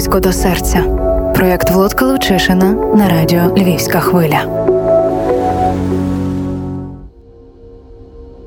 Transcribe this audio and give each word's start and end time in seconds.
близько 0.00 0.20
до 0.20 0.32
серця. 0.32 0.82
Проєкт 1.34 1.70
Володка 1.70 2.06
Лучишина 2.06 2.72
на 2.72 3.08
радіо 3.08 3.54
Львівська 3.56 4.00
хвиля. 4.00 4.40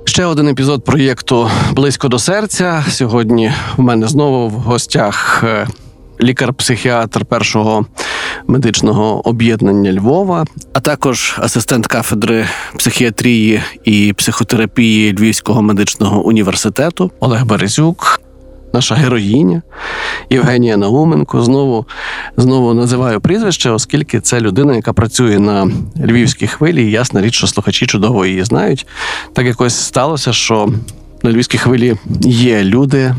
Ще 0.06 0.26
один 0.26 0.48
епізод 0.48 0.84
проєкту 0.84 1.50
Близько 1.72 2.08
до 2.08 2.20
серця. 2.20 2.84
Сьогодні 2.90 3.52
в 3.78 3.82
мене 3.82 4.08
знову 4.08 4.48
в 4.48 4.52
гостях 4.52 5.44
е, 5.44 5.68
лікар-психіатр 6.22 7.26
першого 7.26 7.86
медичного 8.48 9.28
об'єднання 9.28 9.94
Львова, 9.94 10.46
а 10.74 10.80
також 10.80 11.36
асистент 11.40 11.88
кафедри 11.88 12.46
психіатрії 12.78 13.62
і 13.84 14.14
психотерапії 14.14 15.14
Львівського 15.14 15.62
медичного 15.62 16.26
університету 16.26 17.12
Олег 17.20 17.46
Березюк. 17.46 18.22
Наша 18.74 18.96
героїня 18.96 19.62
Євгенія 20.30 20.78
Науменко 20.78 21.42
знову 21.42 21.86
знову 22.38 22.74
називаю 22.74 23.22
прізвище, 23.22 23.70
оскільки 23.70 24.20
це 24.20 24.40
людина, 24.40 24.76
яка 24.76 24.94
працює 24.94 25.40
на 25.40 25.72
львівській 26.06 26.48
хвилі. 26.48 26.84
і 26.84 26.92
Ясна 26.92 27.22
річ, 27.22 27.36
що 27.36 27.48
слухачі 27.48 27.86
чудово 27.86 28.26
її 28.26 28.44
знають. 28.44 28.88
Так 29.34 29.46
якось 29.46 29.76
сталося, 29.76 30.34
що 30.34 30.70
на 31.24 31.32
львівській 31.32 31.58
хвилі 31.58 31.96
є 32.22 32.64
люди, 32.64 33.16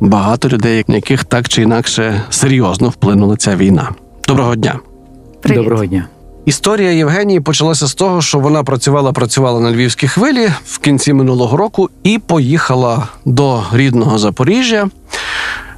багато 0.00 0.48
людей, 0.48 0.84
на 0.88 0.94
яких 0.94 1.24
так 1.24 1.48
чи 1.48 1.62
інакше 1.62 2.22
серйозно 2.30 2.88
вплинула 2.88 3.36
ця 3.36 3.56
війна. 3.56 3.90
Доброго 4.28 4.56
дня. 4.56 4.78
Привіт. 5.40 5.58
Доброго 5.58 5.86
дня. 5.86 6.06
Історія 6.44 6.90
Євгенії 6.92 7.40
почалася 7.40 7.86
з 7.86 7.94
того, 7.94 8.22
що 8.22 8.38
вона 8.38 8.64
працювала, 8.64 9.12
працювала 9.12 9.60
на 9.60 9.70
львівській 9.72 10.08
хвилі 10.08 10.48
в 10.66 10.78
кінці 10.78 11.12
минулого 11.12 11.56
року 11.56 11.90
і 12.02 12.18
поїхала 12.18 13.08
до 13.24 13.62
рідного 13.72 14.18
Запоріжжя, 14.18 14.88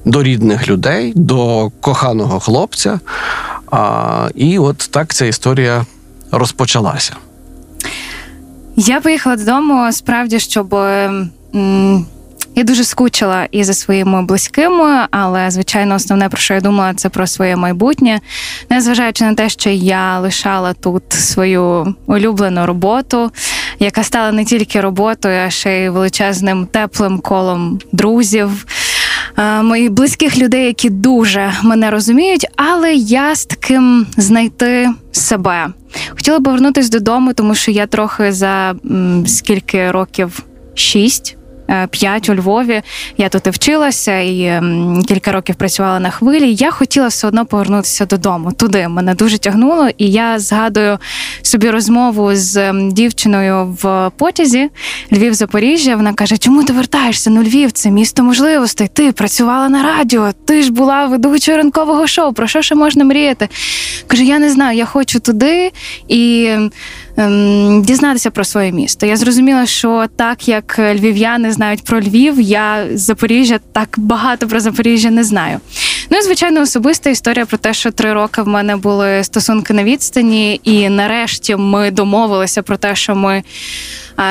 до 0.04 0.22
рідних 0.22 0.68
людей, 0.68 1.12
до 1.16 1.70
коханого 1.80 2.40
хлопця. 2.40 3.00
А, 3.70 4.28
І 4.34 4.58
от 4.58 4.78
так 4.90 5.14
ця 5.14 5.26
історія 5.26 5.86
розпочалася. 6.30 7.16
Я 8.76 9.01
поїхала 9.01 9.36
додому 9.36 9.92
справді, 9.92 10.40
щоб. 10.40 10.74
М- 10.74 12.06
я 12.57 12.65
дуже 12.65 12.85
скучила 12.85 13.49
і 13.51 13.65
за 13.65 13.74
своїми 13.74 14.23
близькими, 14.23 15.07
але 15.10 15.51
звичайно, 15.51 15.95
основне 15.95 16.29
про 16.29 16.38
що 16.38 16.54
я 16.54 16.60
думала, 16.60 16.95
це 16.95 17.09
про 17.09 17.26
своє 17.26 17.57
майбутнє, 17.57 18.21
незважаючи 18.71 19.24
на 19.24 19.35
те, 19.35 19.48
що 19.48 19.71
я 19.71 20.18
лишала 20.18 20.73
тут 20.73 21.02
свою 21.13 21.95
улюблену 22.07 22.66
роботу, 22.66 23.30
яка 23.79 24.02
стала 24.02 24.32
не 24.32 24.45
тільки 24.45 24.80
роботою, 24.80 25.40
а 25.46 25.51
ще 25.51 25.85
й 25.85 25.88
величезним 25.88 26.66
теплим 26.66 27.18
колом 27.18 27.79
друзів. 27.93 28.66
Моїх 29.63 29.91
близьких 29.91 30.38
людей, 30.38 30.66
які 30.66 30.91
дуже 30.91 31.52
мене 31.63 31.91
розуміють, 31.91 32.46
але 32.57 32.95
я 32.95 33.35
з 33.35 33.45
таким 33.45 34.07
знайти 34.16 34.91
себе. 35.13 35.66
Хотіла 36.10 36.41
повернутися 36.41 36.91
додому, 36.91 37.32
тому 37.32 37.54
що 37.54 37.70
я 37.70 37.87
трохи 37.87 38.32
за 38.32 38.74
скільки 39.26 39.91
років 39.91 40.43
шість 40.74 41.35
Е, 41.70 41.86
п'ять 41.86 42.28
у 42.28 42.34
Львові. 42.34 42.82
Я 43.16 43.28
тут 43.28 43.46
і 43.46 43.50
вчилася 43.50 44.18
і 44.18 44.62
кілька 45.09 45.32
років 45.32 45.54
працювала 45.54 46.00
на 46.00 46.10
хвилі. 46.10 46.54
Я 46.54 46.70
хотіла 46.70 47.06
все 47.08 47.26
одно 47.26 47.46
повернутися 47.46 48.06
додому. 48.06 48.52
Туди 48.52 48.88
мене 48.88 49.14
дуже 49.14 49.38
тягнуло, 49.38 49.88
і 49.98 50.10
я 50.10 50.38
згадую 50.38 50.98
собі 51.42 51.70
розмову 51.70 52.30
з 52.34 52.73
дівчиною 52.92 53.76
в 53.82 54.10
потязі 54.16 54.70
Львів 55.12 55.34
Запоріжжя. 55.34 55.96
Вона 55.96 56.14
каже: 56.14 56.38
Чому 56.38 56.64
ти 56.64 56.73
вертаєшся? 56.73 57.30
Ну, 57.30 57.42
Львів, 57.42 57.73
це 57.73 57.90
місто 57.90 58.23
можливостей. 58.23 58.88
Ти 58.88 59.12
працювала 59.12 59.68
на 59.68 59.82
радіо, 59.82 60.32
ти 60.45 60.62
ж 60.62 60.73
була 60.73 61.06
ведучою 61.06 61.56
ранкового 61.56 62.06
шоу. 62.06 62.32
Про 62.32 62.46
що 62.46 62.62
ще 62.62 62.74
можна 62.74 63.04
мріяти? 63.04 63.48
Каже: 64.06 64.25
Я 64.25 64.38
не 64.38 64.50
знаю, 64.50 64.78
я 64.78 64.84
хочу 64.84 65.20
туди 65.20 65.72
і 66.08 66.50
ем, 67.16 67.82
дізнатися 67.82 68.31
про 68.31 68.44
своє 68.44 68.72
місто. 68.72 69.06
Я 69.06 69.16
зрозуміла, 69.16 69.66
що 69.66 70.06
так 70.16 70.49
як 70.49 70.78
львів'яни 70.78 71.53
знають 71.53 71.84
про 71.84 72.00
Львів, 72.00 72.41
я 72.41 72.87
з 72.94 73.00
Запоріжжя 73.00 73.59
так 73.72 73.88
багато 73.97 74.49
про 74.49 74.60
Запоріжжя 74.60 75.10
не 75.10 75.25
знаю. 75.25 75.60
Ну 76.10 76.19
і 76.19 76.22
звичайно, 76.22 76.60
особиста 76.60 77.10
історія 77.10 77.47
про 77.47 77.59
те, 77.59 77.75
що 77.75 77.91
три 77.91 78.12
роки 78.12 78.43
в 78.43 78.49
мене 78.49 78.77
були 78.77 79.25
стосунки 79.25 79.75
на 79.75 79.84
відстані, 79.84 80.60
і 80.65 80.88
нарешті 80.88 81.56
ми 81.56 81.91
домовилися 81.91 82.62
про 82.62 82.77
те, 82.77 82.97
що 82.97 83.15
ми 83.15 83.43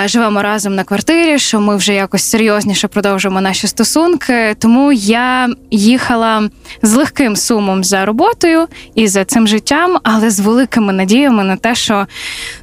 живемо 0.06 0.42
разом 0.42 0.76
на 0.76 0.84
квартирі, 0.84 1.40
що 1.40 1.60
ми 1.60 1.76
вже 1.76 1.94
якось 1.94 2.24
серйозніше 2.24 2.88
продовжуємо 2.88 3.42
наші 3.42 3.68
стосунки. 3.68 4.56
Тому 4.60 4.92
я 4.92 5.50
їхала 5.72 6.50
з 6.82 6.94
легким 6.94 7.36
сумом 7.36 7.84
за 7.84 8.06
роботою 8.06 8.68
і 8.96 9.08
за 9.08 9.26
цим 9.26 9.48
життям, 9.48 9.98
але 10.04 10.30
з 10.30 10.40
великими 10.40 10.94
надіями 10.94 11.44
на 11.44 11.58
те, 11.58 11.76
що 11.76 12.08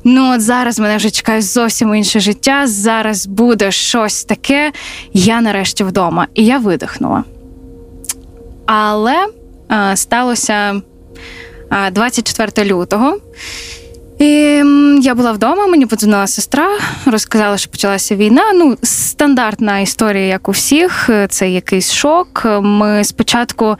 ну 0.04 0.34
от 0.34 0.40
зараз 0.40 0.78
мене 0.78 0.96
вже 0.96 1.10
чекає 1.10 1.42
зовсім 1.42 1.94
інше 1.94 2.20
життя. 2.20 2.66
Зараз 2.66 3.26
буде 3.26 3.70
щось 3.70 4.24
таке. 4.24 4.72
Я 5.12 5.40
нарешті 5.40 5.84
вдома, 5.84 6.26
і 6.34 6.44
я 6.44 6.58
видихнула. 6.58 7.24
Але 8.66 9.26
а, 9.68 9.96
сталося 9.96 10.82
а, 11.70 11.90
24 11.90 12.70
лютого. 12.70 13.18
І 14.22 14.64
Я 15.02 15.14
була 15.14 15.32
вдома, 15.32 15.66
мені 15.66 15.86
подзвонила 15.86 16.26
сестра, 16.26 16.68
розказала, 17.06 17.58
що 17.58 17.70
почалася 17.70 18.16
війна. 18.16 18.42
Ну, 18.54 18.76
стандартна 18.82 19.78
історія, 19.78 20.26
як 20.26 20.48
у 20.48 20.52
всіх, 20.52 21.10
це 21.28 21.50
якийсь 21.50 21.92
шок. 21.92 22.46
Ми 22.62 23.04
спочатку. 23.04 23.76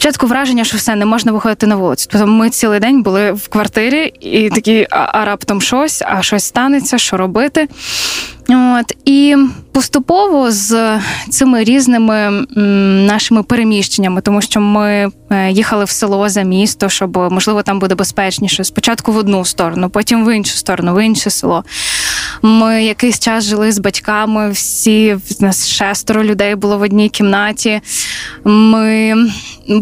Спочатку 0.00 0.26
враження, 0.26 0.64
що 0.64 0.76
все 0.76 0.94
не 0.94 1.04
можна 1.04 1.32
виходити 1.32 1.66
на 1.66 1.76
вулицю. 1.76 2.08
Тобто 2.10 2.26
ми 2.26 2.50
цілий 2.50 2.80
день 2.80 3.02
були 3.02 3.32
в 3.32 3.48
квартирі 3.48 4.12
і 4.20 4.50
такі, 4.50 4.86
а, 4.90 4.96
а 5.12 5.24
раптом 5.24 5.60
щось, 5.60 6.02
а 6.06 6.22
щось 6.22 6.44
станеться, 6.44 6.98
що 6.98 7.16
робити. 7.16 7.68
От 8.48 8.96
і 9.04 9.36
поступово 9.72 10.50
з 10.50 11.00
цими 11.30 11.64
різними 11.64 12.46
нашими 13.06 13.42
переміщеннями, 13.42 14.20
тому 14.20 14.42
що 14.42 14.60
ми 14.60 15.08
е, 15.30 15.50
їхали 15.50 15.84
в 15.84 15.90
село 15.90 16.28
за 16.28 16.42
місто, 16.42 16.88
щоб 16.88 17.16
можливо 17.16 17.62
там 17.62 17.78
буде 17.78 17.94
безпечніше. 17.94 18.64
Спочатку 18.64 19.12
в 19.12 19.16
одну 19.16 19.44
сторону, 19.44 19.90
потім 19.90 20.26
в 20.26 20.36
іншу 20.36 20.56
сторону, 20.56 20.94
в 20.94 21.04
інше 21.04 21.30
село. 21.30 21.64
Ми 22.42 22.84
якийсь 22.84 23.18
час 23.18 23.44
жили 23.44 23.72
з 23.72 23.78
батьками. 23.78 24.50
Всі 24.50 25.14
в 25.14 25.42
нас 25.42 25.68
шестеро 25.68 26.24
людей 26.24 26.54
було 26.54 26.78
в 26.78 26.82
одній 26.82 27.08
кімнаті. 27.08 27.80
Ми 28.44 29.14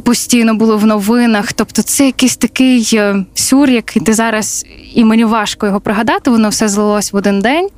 постійно 0.05 0.55
були 0.55 0.77
в 0.77 0.87
новинах. 0.87 1.53
Тобто, 1.53 1.83
це 1.83 2.07
якийсь 2.07 2.37
такий 2.37 2.91
е, 2.95 3.25
сюр, 3.35 3.71
який 3.71 4.03
ти 4.03 4.15
зараз 4.15 4.67
і 4.95 5.05
мені 5.05 5.25
важко 5.25 5.67
його 5.67 5.81
пригадати. 5.81 6.31
Воно 6.31 6.49
все 6.49 6.69
злилось 6.69 7.13
в 7.13 7.17
один 7.17 7.41
день. 7.41 7.69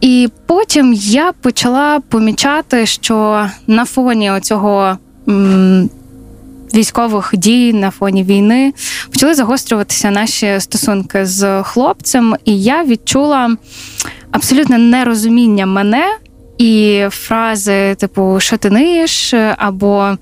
І 0.00 0.28
потім 0.46 0.92
я 0.92 1.32
почала 1.32 2.00
помічати, 2.00 2.86
що 2.86 3.46
на 3.66 3.84
фоні 3.84 4.30
оцього 4.30 4.98
м, 5.28 5.90
військових 6.74 7.30
дій, 7.36 7.72
на 7.72 7.90
фоні 7.90 8.24
війни 8.24 8.72
почали 9.12 9.34
загострюватися 9.34 10.10
наші 10.10 10.60
стосунки 10.60 11.26
з 11.26 11.62
хлопцем, 11.62 12.36
і 12.44 12.62
я 12.62 12.84
відчула 12.84 13.56
абсолютне 14.30 14.78
нерозуміння 14.78 15.66
мене 15.66 16.04
і 16.58 17.04
фрази, 17.10 17.94
типу, 17.94 18.36
що 18.40 18.56
ти 18.56 18.70
ниєш, 18.70 19.34
або. 19.56 20.16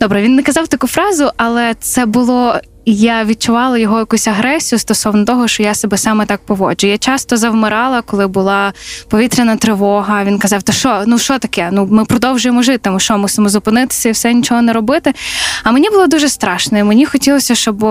Добре, 0.00 0.22
він 0.22 0.34
не 0.34 0.42
казав 0.42 0.68
таку 0.68 0.86
фразу, 0.86 1.30
але 1.36 1.74
це 1.80 2.06
було 2.06 2.54
я 2.86 3.24
відчувала 3.24 3.78
його 3.78 3.98
якусь 3.98 4.28
агресію 4.28 4.78
стосовно 4.78 5.24
того, 5.24 5.48
що 5.48 5.62
я 5.62 5.74
себе 5.74 5.98
саме 5.98 6.26
так 6.26 6.40
поводжу. 6.46 6.86
Я 6.86 6.98
часто 6.98 7.36
завмирала, 7.36 8.02
коли 8.02 8.26
була 8.26 8.72
повітряна 9.08 9.56
тривога. 9.56 10.24
Він 10.24 10.38
казав: 10.38 10.62
То 10.62 10.72
що, 10.72 11.02
ну 11.06 11.18
що 11.18 11.38
таке? 11.38 11.68
Ну 11.72 11.86
ми 11.90 12.04
продовжуємо 12.04 12.62
жити. 12.62 12.90
Ми 12.90 13.00
що 13.00 13.18
мусимо 13.18 13.48
зупинитися 13.48 14.08
і 14.08 14.12
все 14.12 14.34
нічого 14.34 14.62
не 14.62 14.72
робити. 14.72 15.12
А 15.62 15.72
мені 15.72 15.90
було 15.90 16.06
дуже 16.06 16.28
страшно. 16.28 16.78
і 16.78 16.82
Мені 16.82 17.06
хотілося, 17.06 17.54
щоб 17.54 17.84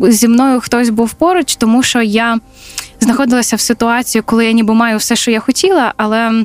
зі 0.00 0.28
мною 0.28 0.60
хтось 0.60 0.90
був 0.90 1.12
поруч, 1.12 1.56
тому 1.56 1.82
що 1.82 2.02
я 2.02 2.38
знаходилася 3.00 3.56
в 3.56 3.60
ситуації, 3.60 4.22
коли 4.22 4.46
я 4.46 4.52
ніби 4.52 4.74
маю 4.74 4.98
все, 4.98 5.16
що 5.16 5.30
я 5.30 5.40
хотіла, 5.40 5.94
але 5.96 6.44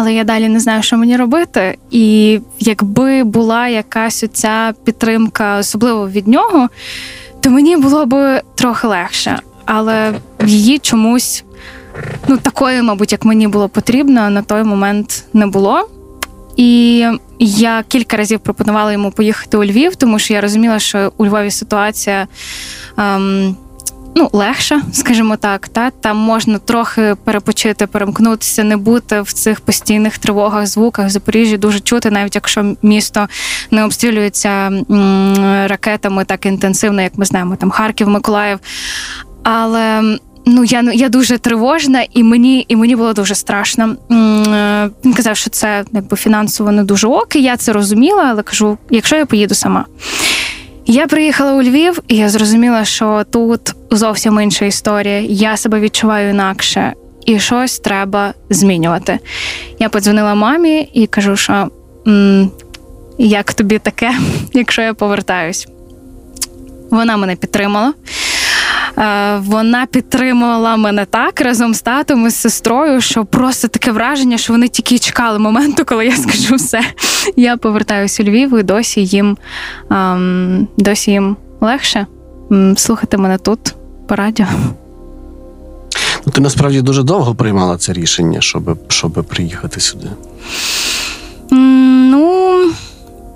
але 0.00 0.14
я 0.14 0.24
далі 0.24 0.48
не 0.48 0.60
знаю, 0.60 0.82
що 0.82 0.96
мені 0.96 1.16
робити. 1.16 1.78
І 1.90 2.40
якби 2.58 3.24
була 3.24 3.68
якась 3.68 4.24
оця 4.24 4.74
підтримка, 4.84 5.58
особливо 5.58 6.08
від 6.08 6.28
нього, 6.28 6.68
то 7.40 7.50
мені 7.50 7.76
було 7.76 8.06
б 8.06 8.42
трохи 8.54 8.86
легше. 8.86 9.38
Але 9.64 10.14
її 10.44 10.78
чомусь, 10.78 11.44
ну 12.28 12.36
такої, 12.36 12.82
мабуть, 12.82 13.12
як 13.12 13.24
мені 13.24 13.48
було 13.48 13.68
потрібно, 13.68 14.30
на 14.30 14.42
той 14.42 14.62
момент 14.62 15.24
не 15.32 15.46
було. 15.46 15.88
І 16.56 17.04
я 17.38 17.84
кілька 17.88 18.16
разів 18.16 18.40
пропонувала 18.40 18.92
йому 18.92 19.10
поїхати 19.10 19.56
у 19.56 19.64
Львів, 19.64 19.96
тому 19.96 20.18
що 20.18 20.34
я 20.34 20.40
розуміла, 20.40 20.78
що 20.78 21.12
у 21.16 21.26
Львові 21.26 21.50
ситуація. 21.50 22.26
Ем, 22.98 23.56
ну, 24.18 24.30
легша, 24.32 24.82
скажімо 24.92 25.36
так. 25.36 25.68
Та 25.68 25.90
Там 25.90 26.16
можна 26.16 26.58
трохи 26.58 27.16
перепочити, 27.24 27.86
перемкнутися, 27.86 28.64
не 28.64 28.76
бути 28.76 29.20
в 29.20 29.32
цих 29.32 29.60
постійних 29.60 30.18
тривогах, 30.18 30.66
звуках. 30.66 31.06
В 31.06 31.10
Запоріжжі 31.10 31.56
дуже 31.56 31.80
чути, 31.80 32.10
навіть 32.10 32.34
якщо 32.34 32.74
місто 32.82 33.28
не 33.70 33.84
обстрілюється 33.84 34.72
ракетами 35.66 36.24
так 36.24 36.46
інтенсивно, 36.46 37.02
як 37.02 37.18
ми 37.18 37.24
знаємо, 37.24 37.56
там 37.56 37.70
Харків, 37.70 38.08
Миколаїв. 38.08 38.58
Але 39.42 40.18
ну 40.46 40.64
я 40.64 40.82
я 40.94 41.08
дуже 41.08 41.38
тривожна, 41.38 42.04
і 42.14 42.22
мені 42.22 42.64
і 42.68 42.76
мені 42.76 42.96
було 42.96 43.12
дуже 43.12 43.34
страшно. 43.34 43.84
Е, 44.10 44.90
він 45.04 45.14
казав, 45.14 45.36
що 45.36 45.50
це 45.50 45.84
якби 45.92 46.16
фінансово 46.16 46.72
не 46.72 46.84
дуже 46.84 47.06
ок, 47.06 47.36
і 47.36 47.42
Я 47.42 47.56
це 47.56 47.72
розуміла, 47.72 48.22
але 48.22 48.42
кажу: 48.42 48.78
якщо 48.90 49.16
я 49.16 49.26
поїду 49.26 49.54
сама. 49.54 49.84
Я 50.90 51.06
приїхала 51.06 51.52
у 51.52 51.62
Львів, 51.62 51.98
і 52.08 52.16
я 52.16 52.28
зрозуміла, 52.28 52.84
що 52.84 53.24
тут 53.30 53.74
зовсім 53.90 54.40
інша 54.40 54.64
історія. 54.64 55.20
Я 55.20 55.56
себе 55.56 55.80
відчуваю 55.80 56.30
інакше, 56.30 56.92
і 57.26 57.38
щось 57.38 57.78
треба 57.78 58.34
змінювати. 58.50 59.18
Я 59.78 59.88
подзвонила 59.88 60.34
мамі 60.34 60.90
і 60.92 61.06
кажу, 61.06 61.36
що 61.36 61.68
як 63.18 63.52
тобі 63.52 63.78
таке, 63.78 64.14
якщо 64.52 64.82
я 64.82 64.94
повертаюсь. 64.94 65.68
Вона 66.90 67.16
мене 67.16 67.36
підтримала. 67.36 67.92
Е, 68.98 69.38
вона 69.38 69.86
підтримувала 69.86 70.76
мене 70.76 71.04
так 71.04 71.40
разом 71.40 71.74
з 71.74 71.82
татом 71.82 72.26
і 72.26 72.30
з 72.30 72.36
сестрою, 72.36 73.00
що 73.00 73.24
просто 73.24 73.68
таке 73.68 73.92
враження, 73.92 74.38
що 74.38 74.52
вони 74.52 74.68
тільки 74.68 74.98
чекали 74.98 75.38
моменту, 75.38 75.84
коли 75.84 76.06
я 76.06 76.16
скажу 76.16 76.54
все. 76.54 76.80
Я 77.36 77.56
повертаюся 77.56 78.22
у 78.22 78.26
Львів 78.26 78.58
і 78.58 78.62
досі 78.62 79.04
їм 79.04 79.36
ем, 79.90 80.68
досі 80.76 81.10
їм 81.10 81.36
легше 81.60 82.06
слухати 82.76 83.16
мене 83.16 83.38
тут 83.38 83.74
по 84.08 84.16
радіо. 84.16 84.46
Ну, 86.26 86.32
Ти 86.32 86.40
насправді 86.40 86.82
дуже 86.82 87.02
довго 87.02 87.34
приймала 87.34 87.76
це 87.76 87.92
рішення, 87.92 88.40
щоб 88.40 88.78
щоб 88.88 89.12
приїхати 89.12 89.80
сюди. 89.80 90.08
Ну, 91.50 92.72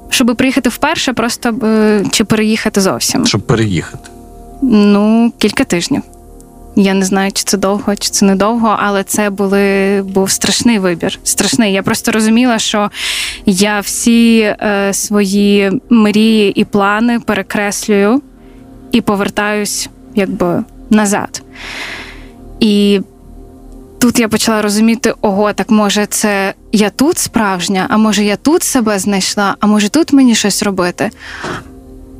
щоб 0.09 0.37
приїхати 0.37 0.69
вперше, 0.69 1.13
просто 1.13 1.49
е, 1.49 2.05
чи 2.11 2.25
переїхати 2.25 2.81
зовсім. 2.81 3.27
Щоб 3.27 3.41
переїхати. 3.41 4.09
Ну, 4.63 5.33
кілька 5.39 5.65
тижнів. 5.65 6.03
Я 6.77 6.95
не 6.95 7.05
знаю, 7.05 7.33
чи 7.33 7.45
це 7.45 7.59
довго, 7.59 7.97
чи 7.97 8.11
це 8.11 8.27
недовго, 8.27 8.77
але 8.79 9.05
це 9.05 9.31
були 9.31 10.03
був 10.03 10.31
страшний 10.31 10.79
вибір. 10.79 11.19
Страшний. 11.25 11.73
Я 11.73 11.83
просто 11.83 12.13
розуміла, 12.13 12.59
що 12.59 12.91
я 13.47 13.81
всі 13.81 14.41
е, 14.41 14.91
свої 14.93 15.81
мрії 15.91 16.61
і 16.61 16.65
плани 16.65 17.21
перекреслюю 17.21 18.23
і 18.93 19.01
повертаюсь 19.01 19.89
якби 20.15 20.65
назад. 20.91 21.43
І 22.61 23.01
тут 23.99 24.19
я 24.19 24.29
почала 24.29 24.63
розуміти: 24.63 25.15
ого, 25.21 25.53
так 25.53 25.71
може, 25.71 26.07
це 26.07 26.55
я 26.73 26.91
тут 26.91 27.19
справжня, 27.19 27.87
а 27.89 27.97
може 27.97 28.25
я 28.25 28.37
тут 28.37 28.63
себе 28.63 28.99
знайшла, 28.99 29.57
а 29.61 29.67
може 29.67 29.89
тут 29.89 30.13
мені 30.13 30.35
щось 30.35 30.63
робити? 30.63 31.11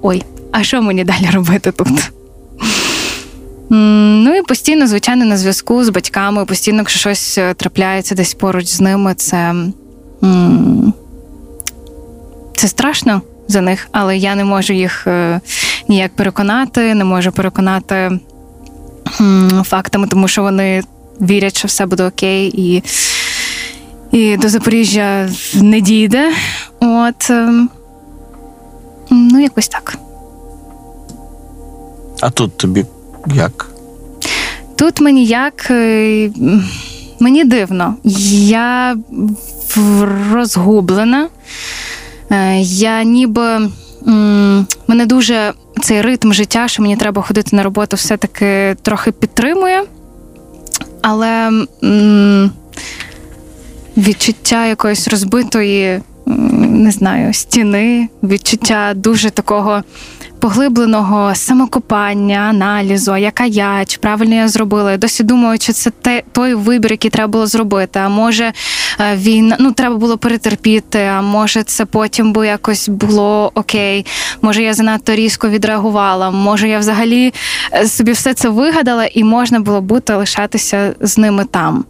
Ой, 0.03 0.23
а 0.53 0.63
що 0.63 0.83
мені 0.83 1.05
далі 1.05 1.31
робити 1.33 1.73
тут? 1.73 2.13
Ну 3.71 4.37
і 4.37 4.43
постійно, 4.43 4.87
звичайно, 4.87 5.25
на 5.25 5.37
зв'язку 5.37 5.85
з 5.85 5.89
батьками, 5.89 6.45
постійно, 6.45 6.79
якщо 6.79 6.99
щось 6.99 7.39
е, 7.39 7.55
трапляється 7.55 8.15
десь 8.15 8.35
поруч 8.35 8.67
з 8.67 8.81
ними, 8.81 9.15
це 9.15 9.55
це 12.57 12.69
страшно 12.69 13.23
за 13.49 13.61
них, 13.61 13.89
але 13.93 14.17
я 14.17 14.35
не 14.35 14.45
можу 14.45 14.73
їх 14.73 15.07
е, 15.07 15.41
ніяк 15.89 16.17
переконати, 16.17 16.95
не 16.95 17.05
можу 17.05 17.33
переконати 17.33 18.19
фактами, 19.65 20.07
тому 20.07 20.29
що 20.29 20.43
вони 20.43 20.83
вірять, 21.21 21.59
що 21.59 21.69
все 21.69 21.87
буде 21.87 22.05
окей, 22.05 22.53
і 22.57 22.83
і 24.13 24.37
до 24.37 24.49
Запоріжжя 24.49 25.29
не 25.55 25.81
дійде. 25.81 26.33
От 26.81 27.31
ем, 27.31 27.71
ну, 29.11 29.41
якось 29.41 29.69
так. 29.69 29.99
А 32.23 32.31
тут 32.31 32.57
тобі 32.57 32.85
як? 33.27 33.71
Тут 34.77 35.01
мені 35.01 35.27
як 35.27 35.71
е, 35.71 36.31
мені 37.21 37.45
дивно. 37.45 37.95
Я 38.45 38.97
розгублена. 40.33 41.29
Е, 42.31 42.61
я 42.61 43.03
ніби 43.03 43.71
мене 44.87 45.07
дуже 45.07 45.53
цей 45.83 46.03
ритм 46.03 46.33
життя, 46.33 46.69
що 46.69 46.83
мені 46.83 46.97
треба 46.97 47.23
ходити 47.23 47.57
на 47.57 47.63
роботу, 47.63 47.97
все-таки 47.97 48.77
трохи 48.83 49.13
підтримує. 49.13 49.85
Але 51.03 51.51
відчуття 53.97 54.67
якоїсь 54.67 55.09
розбитої, 55.09 56.01
не 56.69 56.91
знаю, 56.91 57.35
стіни, 57.35 58.09
відчуття 58.23 58.93
дуже 58.95 59.31
такого 59.31 59.83
поглибленого 60.43 61.35
самокопання, 61.35 62.37
аналізу, 62.37 63.17
яка 63.17 63.45
я, 63.45 63.85
чи 63.85 63.99
правильно 63.99 64.35
я 64.35 64.49
зробила. 64.49 64.91
Я 64.91 64.97
досі 64.97 65.23
думаю, 65.23 65.59
чи 65.59 65.73
це 65.73 65.91
те, 65.91 66.23
той 66.33 66.55
вибір, 66.55 66.91
який 66.91 67.11
треба 67.11 67.29
було 67.29 67.47
зробити. 67.47 67.99
А 67.99 68.09
може 68.09 68.53
е, 69.01 69.17
він 69.17 69.55
ну 69.59 69.73
треба 69.73 69.97
було 69.97 70.19
перетерпіти, 70.19 70.99
а 70.99 71.23
може 71.23 71.63
це 71.63 71.85
потім 71.85 72.33
би 72.33 72.47
якось 72.47 72.89
було 72.89 73.53
окей. 73.55 74.07
Може, 74.43 74.63
я 74.63 74.75
занадто 74.75 75.15
різко 75.15 75.49
відреагувала. 75.49 76.31
Може, 76.31 76.69
я 76.69 76.79
взагалі 76.79 77.35
е, 77.73 77.87
собі 77.87 78.13
все 78.13 78.35
це 78.35 78.49
вигадала, 78.49 79.05
і 79.05 79.25
можна 79.25 79.61
було 79.61 79.81
бути 79.81 80.15
лишатися 80.15 80.95
з 81.01 81.19
ними 81.19 81.45
там. 81.51 81.85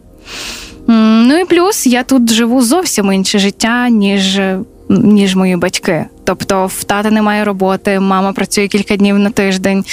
Ну 0.99 1.39
і 1.39 1.45
плюс 1.45 1.87
я 1.87 2.03
тут 2.03 2.33
живу 2.33 2.63
зовсім 2.63 3.13
інше 3.13 3.39
життя, 3.39 3.89
ніж 3.89 4.41
ніж 4.89 5.37
мої 5.37 5.57
батьки. 5.57 6.05
Тобто 6.25 6.67
в 6.67 6.85
тата 6.85 7.11
немає 7.11 7.45
роботи, 7.45 8.01
мама 8.01 8.33
працює 8.33 8.69
кілька 8.69 8.97
днів 8.97 9.19
на 9.19 9.31
тиждень, 9.31 9.85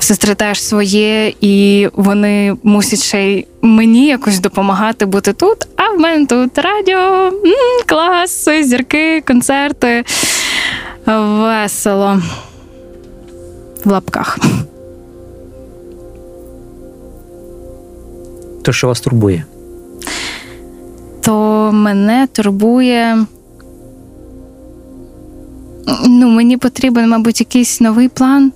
сестри 0.00 0.34
теж 0.34 0.62
своє, 0.62 1.32
і 1.40 1.88
вони 1.92 2.56
мусять 2.62 3.02
ще 3.02 3.22
й 3.22 3.46
мені 3.62 4.06
якось 4.06 4.38
допомагати 4.38 5.06
бути 5.06 5.32
тут. 5.32 5.66
А 5.76 5.96
в 5.96 6.00
мене 6.00 6.26
тут 6.26 6.58
радіо, 6.58 7.32
клас, 7.86 8.48
зірки, 8.62 9.20
концерти. 9.20 10.04
Весело 11.06 12.22
в 13.84 13.90
лапках. 13.90 14.38
То 18.62 18.72
що 18.72 18.88
вас 18.88 19.00
турбує? 19.00 19.44
То 21.24 21.70
мене 21.72 22.26
турбує. 22.32 23.26
Ну, 26.06 26.28
мені 26.28 26.56
потрібен, 26.56 27.08
мабуть, 27.08 27.40
якийсь 27.40 27.80
новий 27.80 28.08
план, 28.08 28.52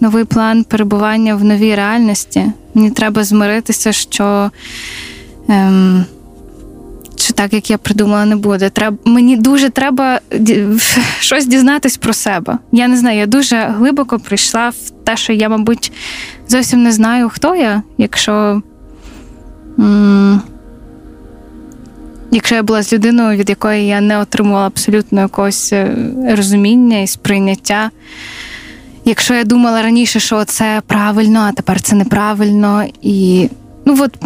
новий 0.00 0.24
план 0.24 0.64
перебування 0.64 1.34
в 1.34 1.44
новій 1.44 1.74
реальності. 1.74 2.52
Мені 2.74 2.90
треба 2.90 3.24
змиритися, 3.24 3.92
що 3.92 4.50
ем, 5.48 6.04
що 7.16 7.34
так, 7.34 7.52
як 7.52 7.70
я 7.70 7.78
придумала, 7.78 8.24
не 8.24 8.36
буде. 8.36 8.70
Треба, 8.70 8.96
Мені 9.04 9.36
дуже 9.36 9.70
треба 9.70 10.20
щось 11.20 11.46
дізнатись 11.46 11.96
про 11.96 12.12
себе. 12.12 12.58
Я 12.72 12.88
не 12.88 12.96
знаю, 12.96 13.18
я 13.18 13.26
дуже 13.26 13.56
глибоко 13.78 14.18
прийшла 14.18 14.68
в 14.68 14.90
те, 15.04 15.16
що 15.16 15.32
я, 15.32 15.48
мабуть, 15.48 15.92
зовсім 16.48 16.82
не 16.82 16.92
знаю, 16.92 17.28
хто 17.28 17.54
я, 17.54 17.82
якщо. 17.98 18.62
Якщо 22.30 22.54
я 22.54 22.62
була 22.62 22.82
з 22.82 22.92
людиною, 22.92 23.38
від 23.38 23.48
якої 23.48 23.86
я 23.86 24.00
не 24.00 24.18
отримувала 24.18 24.66
абсолютно 24.66 25.20
якогось 25.20 25.72
е, 25.72 25.96
розуміння 26.36 26.98
і 26.98 27.06
сприйняття. 27.06 27.90
Якщо 29.04 29.34
я 29.34 29.44
думала 29.44 29.82
раніше, 29.82 30.20
що 30.20 30.44
це 30.44 30.82
правильно, 30.86 31.40
а 31.40 31.52
тепер 31.52 31.80
це 31.80 31.96
неправильно, 31.96 32.84
і 33.02 33.48
ну 33.84 33.96
от 34.00 34.16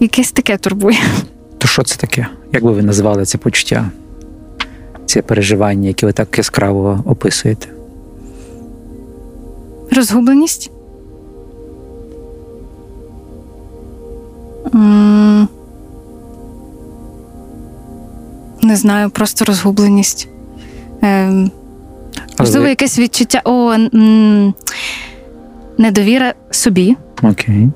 якесь 0.00 0.32
таке 0.32 0.56
турбує. 0.56 0.98
То 1.58 1.68
що 1.68 1.82
це 1.82 1.96
таке? 1.96 2.26
Як 2.52 2.64
би 2.64 2.72
ви 2.72 2.82
назвали 2.82 3.24
це 3.24 3.38
почуття, 3.38 3.90
це 5.06 5.22
переживання, 5.22 5.88
які 5.88 6.06
ви 6.06 6.12
так 6.12 6.38
яскраво 6.38 7.02
описуєте? 7.06 7.68
Розгубленість? 9.90 10.70
Не 18.62 18.76
знаю, 18.76 19.10
просто 19.10 19.44
розгубленість. 19.44 20.28
Е, 21.02 21.48
Можливо, 22.38 22.66
якесь 22.66 22.98
відчуття 22.98 23.40
о, 23.44 23.72
м- 23.72 24.54
недовіра 25.78 26.34
собі. 26.50 26.96
Окей. 27.22 27.68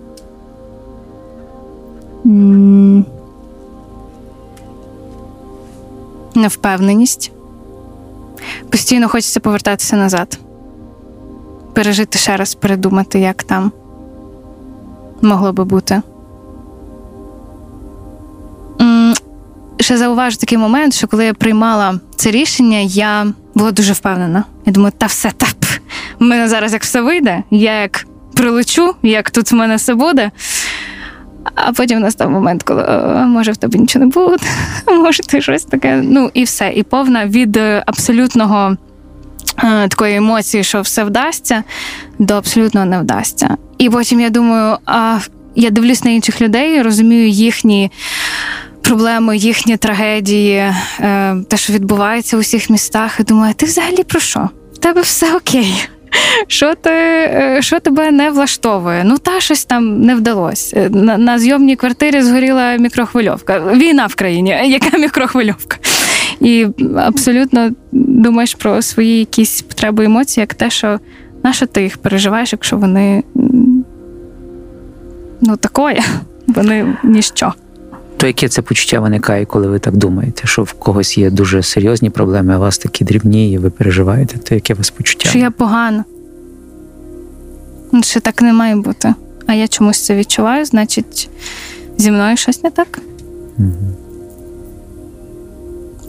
М- 2.27 3.05
невпевненість. 6.35 7.33
Постійно 8.71 9.09
хочеться 9.09 9.41
повертатися 9.41 9.97
назад. 9.97 10.39
пережити 11.73 12.19
ще 12.19 12.37
раз, 12.37 12.55
передумати, 12.55 13.19
як 13.21 13.43
там 13.43 13.73
могло 15.23 15.53
би 15.53 15.65
бути. 15.65 16.03
Ще 19.81 19.97
зауважу 19.97 20.37
такий 20.37 20.59
момент, 20.59 20.95
що 20.95 21.07
коли 21.07 21.25
я 21.25 21.35
приймала 21.35 22.01
це 22.17 22.31
рішення, 22.31 22.79
я 22.79 23.27
була 23.55 23.73
дуже 23.73 23.93
впевнена. 23.93 24.45
Я 24.67 24.73
думаю, 24.73 24.93
та 24.99 25.07
все 25.07 25.31
та 25.37 25.47
пф, 25.61 25.79
в 26.19 26.25
мене 26.25 26.49
зараз 26.49 26.73
як 26.73 26.83
все 26.83 27.01
вийде, 27.01 27.43
я 27.51 27.81
як 27.81 28.07
прилечу, 28.35 28.95
як 29.03 29.31
тут 29.31 29.53
в 29.53 29.55
мене 29.55 29.77
все 29.77 29.95
буде. 29.95 30.31
А 31.55 31.73
потім 31.73 31.99
настав 32.01 32.31
момент, 32.31 32.63
коли 32.63 32.83
«О, 32.83 33.27
може 33.27 33.53
в 33.53 33.57
тебе 33.57 33.79
нічого 33.79 34.05
не 34.05 34.11
буде, 34.11 34.47
може 34.87 35.23
ти 35.23 35.41
щось 35.41 35.65
таке. 35.65 36.01
Ну 36.05 36.31
і 36.35 36.45
все. 36.45 36.73
І 36.77 36.83
повна 36.83 37.27
від 37.27 37.57
е, 37.57 37.83
абсолютного 37.87 38.77
е, 39.65 39.89
такої 39.89 40.17
емоції, 40.17 40.65
що 40.65 40.81
все 40.81 41.05
вдасться, 41.05 41.65
до 42.19 42.35
абсолютного 42.35 42.87
не 42.87 43.01
вдасться. 43.01 43.57
І 43.79 43.91
потім 43.91 44.21
я 44.21 44.31
думаю, 44.31 44.77
а 44.87 45.19
я 45.55 45.71
дивлюсь 45.71 46.05
на 46.05 46.11
інших 46.11 46.41
людей, 46.41 46.83
розумію 46.83 47.29
їхні 47.29 47.91
проблеми, 48.85 49.37
їхні 49.37 49.77
трагедії, 49.77 50.73
е, 51.01 51.37
те, 51.49 51.57
що 51.57 51.73
відбувається 51.73 52.37
у 52.37 52.41
всіх 52.41 52.71
містах, 52.71 53.21
і 53.21 53.23
думаю, 53.23 53.55
ти 53.55 53.67
взагалі 53.67 54.05
про 54.05 54.21
що? 54.21 54.49
В 54.75 54.79
тебе 54.79 55.01
все 55.01 55.37
окей. 55.37 55.89
Що 56.47 56.75
ти, 56.75 56.91
е, 56.91 57.59
що 57.61 57.81
тебе 57.81 58.11
не 58.11 58.31
влаштовує? 58.31 59.03
Ну, 59.05 59.19
та 59.19 59.41
щось 59.41 59.65
там 59.65 60.01
не 60.01 60.15
вдалося. 60.15 60.89
На, 60.91 61.19
на 61.19 61.39
зйомній 61.39 61.77
квартирі 61.77 62.23
згоріла 62.23 62.77
мікрохвильовка. 62.77 63.73
Війна 63.75 64.07
в 64.07 64.15
країні. 64.15 64.61
Яка 64.65 64.99
мікрохвильовка? 64.99 65.77
І 66.41 66.67
абсолютно 66.97 67.71
думаєш 67.93 68.55
про 68.55 68.83
свої 68.83 69.19
якісь 69.19 69.63
потреби 69.63 70.05
емоції, 70.05 70.43
як 70.43 70.55
те, 70.55 70.71
що 70.71 71.01
на 71.45 71.53
ти 71.53 71.83
їх 71.83 71.99
переживаєш, 71.99 72.53
якщо 72.53 72.77
вони 72.77 73.23
ну 75.41 75.57
такое, 75.57 76.01
вони 76.47 76.97
ніщо. 77.05 77.55
То 78.17 78.27
яке 78.27 78.49
це 78.49 78.63
почуття 78.63 79.01
виникає, 79.01 79.45
коли 79.45 79.67
ви 79.67 79.79
так 79.79 79.97
думаєте, 79.97 80.43
що 80.47 80.63
в 80.63 80.73
когось 80.73 81.19
є 81.19 81.31
дуже 81.31 81.63
серйозні 81.63 82.11
проблеми, 82.11 82.55
а 82.55 82.57
у 82.57 82.61
вас 82.61 82.79
такі 82.79 83.05
дрібні, 83.05 83.53
і 83.53 83.59
ви 83.59 83.71
переживаєте, 83.71 84.39
то 84.39 84.55
яке 84.55 84.75
у 84.75 84.77
вас 84.77 84.91
почуття? 84.91 85.29
Що 85.29 85.39
я 85.39 85.51
погана. 85.51 86.05
Що 88.03 88.21
так 88.21 88.43
не 88.43 88.53
має 88.53 88.77
бути. 88.77 89.15
А 89.47 89.55
я 89.55 89.69
чомусь 89.69 90.05
це 90.05 90.17
відчуваю, 90.17 90.65
значить, 90.65 91.31
зі 91.99 92.11
мною 92.11 92.37
щось 92.37 92.63
не 92.63 92.71
так. 92.71 93.01
Мгм. 93.59 93.95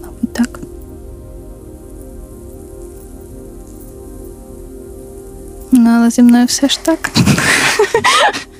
Мабуть, 0.01 0.33
так. 0.33 0.59
Ну, 5.71 5.89
але 5.89 6.09
зі 6.09 6.21
мною 6.21 6.45
все 6.45 6.69
ж 6.69 6.79
так. 6.83 7.11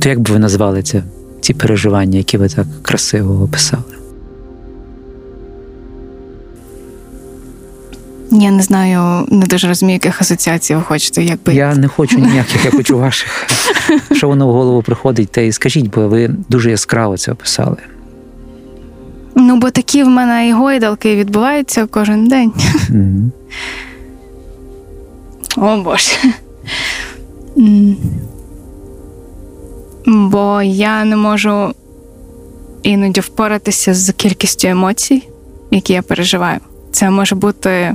То 0.00 0.08
як 0.08 0.20
би 0.20 0.32
ви 0.32 0.38
назвали 0.38 0.82
це, 0.82 1.02
ці 1.40 1.54
переживання, 1.54 2.18
які 2.18 2.38
ви 2.38 2.48
так 2.48 2.66
красиво 2.82 3.44
описали? 3.44 3.82
Я 8.30 8.50
не 8.50 8.62
знаю, 8.62 9.26
не 9.30 9.46
дуже 9.46 9.68
розумію, 9.68 9.94
яких 9.94 10.20
асоціацій 10.20 10.74
ви 10.74 10.82
хочете, 10.82 11.24
якби. 11.24 11.54
Я 11.54 11.74
не 11.74 11.88
хочу 11.88 12.18
ніяких, 12.18 12.64
я 12.64 12.70
хочу 12.70 12.98
ваших. 12.98 13.46
Що 14.12 14.28
воно 14.28 14.48
в 14.48 14.52
голову 14.52 14.82
приходить, 14.82 15.30
те 15.30 15.46
і 15.46 15.52
скажіть, 15.52 15.90
бо 15.94 16.08
ви 16.08 16.30
дуже 16.48 16.70
яскраво 16.70 17.16
це 17.16 17.32
описали. 17.32 17.76
Ну, 19.34 19.56
бо 19.56 19.70
такі 19.70 20.04
в 20.04 20.08
мене 20.08 20.48
і 20.48 20.52
гойдалки 20.52 21.16
відбуваються 21.16 21.86
кожен 21.86 22.28
день. 22.28 22.52
О 25.56 25.76
Боже. 25.76 26.12
Бо 30.06 30.62
я 30.62 31.04
не 31.04 31.16
можу 31.16 31.74
іноді 32.82 33.20
впоратися 33.20 33.94
з 33.94 34.12
кількістю 34.12 34.68
емоцій, 34.68 35.28
які 35.70 35.92
я 35.92 36.02
переживаю. 36.02 36.60
Це 36.92 37.10
може 37.10 37.34
бути 37.34 37.94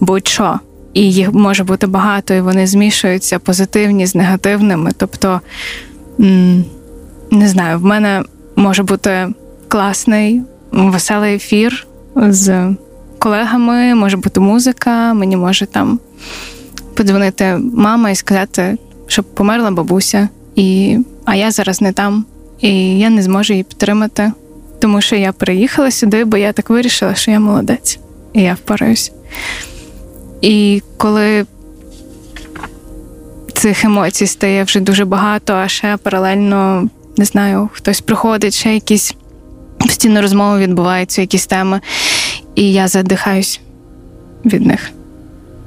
будь-що. 0.00 0.58
І 0.94 1.12
їх 1.12 1.32
може 1.32 1.64
бути 1.64 1.86
багато, 1.86 2.34
і 2.34 2.40
вони 2.40 2.66
змішуються 2.66 3.38
позитивні 3.38 4.06
з 4.06 4.14
негативними. 4.14 4.90
Тобто, 4.96 5.40
не 7.30 7.48
знаю, 7.48 7.78
в 7.78 7.84
мене 7.84 8.22
може 8.56 8.82
бути 8.82 9.28
класний, 9.68 10.42
веселий 10.72 11.34
ефір 11.34 11.86
з 12.16 12.74
колегами, 13.18 13.94
може 13.94 14.16
бути 14.16 14.40
музика, 14.40 15.14
мені 15.14 15.36
може 15.36 15.66
там 15.66 16.00
подзвонити 16.94 17.58
мама 17.74 18.10
і 18.10 18.14
сказати, 18.14 18.76
щоб 19.06 19.24
померла 19.24 19.70
бабуся, 19.70 20.28
і, 20.56 20.98
а 21.24 21.34
я 21.34 21.50
зараз 21.50 21.80
не 21.80 21.92
там, 21.92 22.24
і 22.60 22.98
я 22.98 23.10
не 23.10 23.22
зможу 23.22 23.52
її 23.52 23.62
підтримати, 23.62 24.32
тому 24.78 25.00
що 25.00 25.16
я 25.16 25.32
приїхала 25.32 25.90
сюди, 25.90 26.24
бо 26.24 26.36
я 26.36 26.52
так 26.52 26.70
вирішила, 26.70 27.14
що 27.14 27.30
я 27.30 27.40
молодець, 27.40 27.98
і 28.32 28.42
я 28.42 28.54
впораюсь. 28.54 29.12
І 30.40 30.82
коли 30.96 31.46
цих 33.52 33.84
емоцій 33.84 34.26
стає 34.26 34.64
вже 34.64 34.80
дуже 34.80 35.04
багато, 35.04 35.54
а 35.54 35.68
ще 35.68 35.96
паралельно, 35.96 36.88
не 37.16 37.24
знаю, 37.24 37.68
хтось 37.72 38.00
приходить, 38.00 38.54
ще 38.54 38.74
якісь 38.74 39.14
постійно 39.78 40.22
розмови 40.22 40.58
відбуваються, 40.58 41.20
якісь 41.20 41.46
теми, 41.46 41.80
і 42.54 42.72
я 42.72 42.88
задихаюсь 42.88 43.60
від 44.44 44.66
них. 44.66 44.90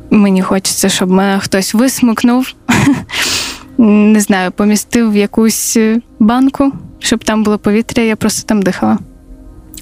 Мені 0.09 0.41
хочеться, 0.41 0.89
щоб 0.89 1.09
мене 1.09 1.39
хтось 1.39 1.74
висмикнув, 1.74 2.53
не 3.77 4.20
знаю, 4.20 4.51
помістив 4.51 5.12
в 5.12 5.15
якусь 5.15 5.77
банку, 6.20 6.72
щоб 7.00 7.24
там 7.24 7.44
було 7.44 7.58
повітря, 7.58 8.03
я 8.03 8.15
просто 8.15 8.48
там 8.48 8.62
дихала. 8.62 8.98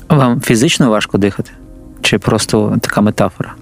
Вам 0.10 0.42
фізично 0.42 0.90
важко 0.90 1.18
дихати? 1.18 1.52
Чи 2.02 2.18
просто 2.18 2.78
така 2.82 3.02
метафора? 3.02 3.54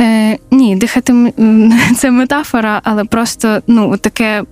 Е, 0.00 0.38
ні, 0.50 0.76
дихати 0.76 1.32
це 1.96 2.10
метафора, 2.10 2.80
але 2.84 3.04
просто 3.04 3.60
ну 3.66 3.96
таке, 3.96 4.44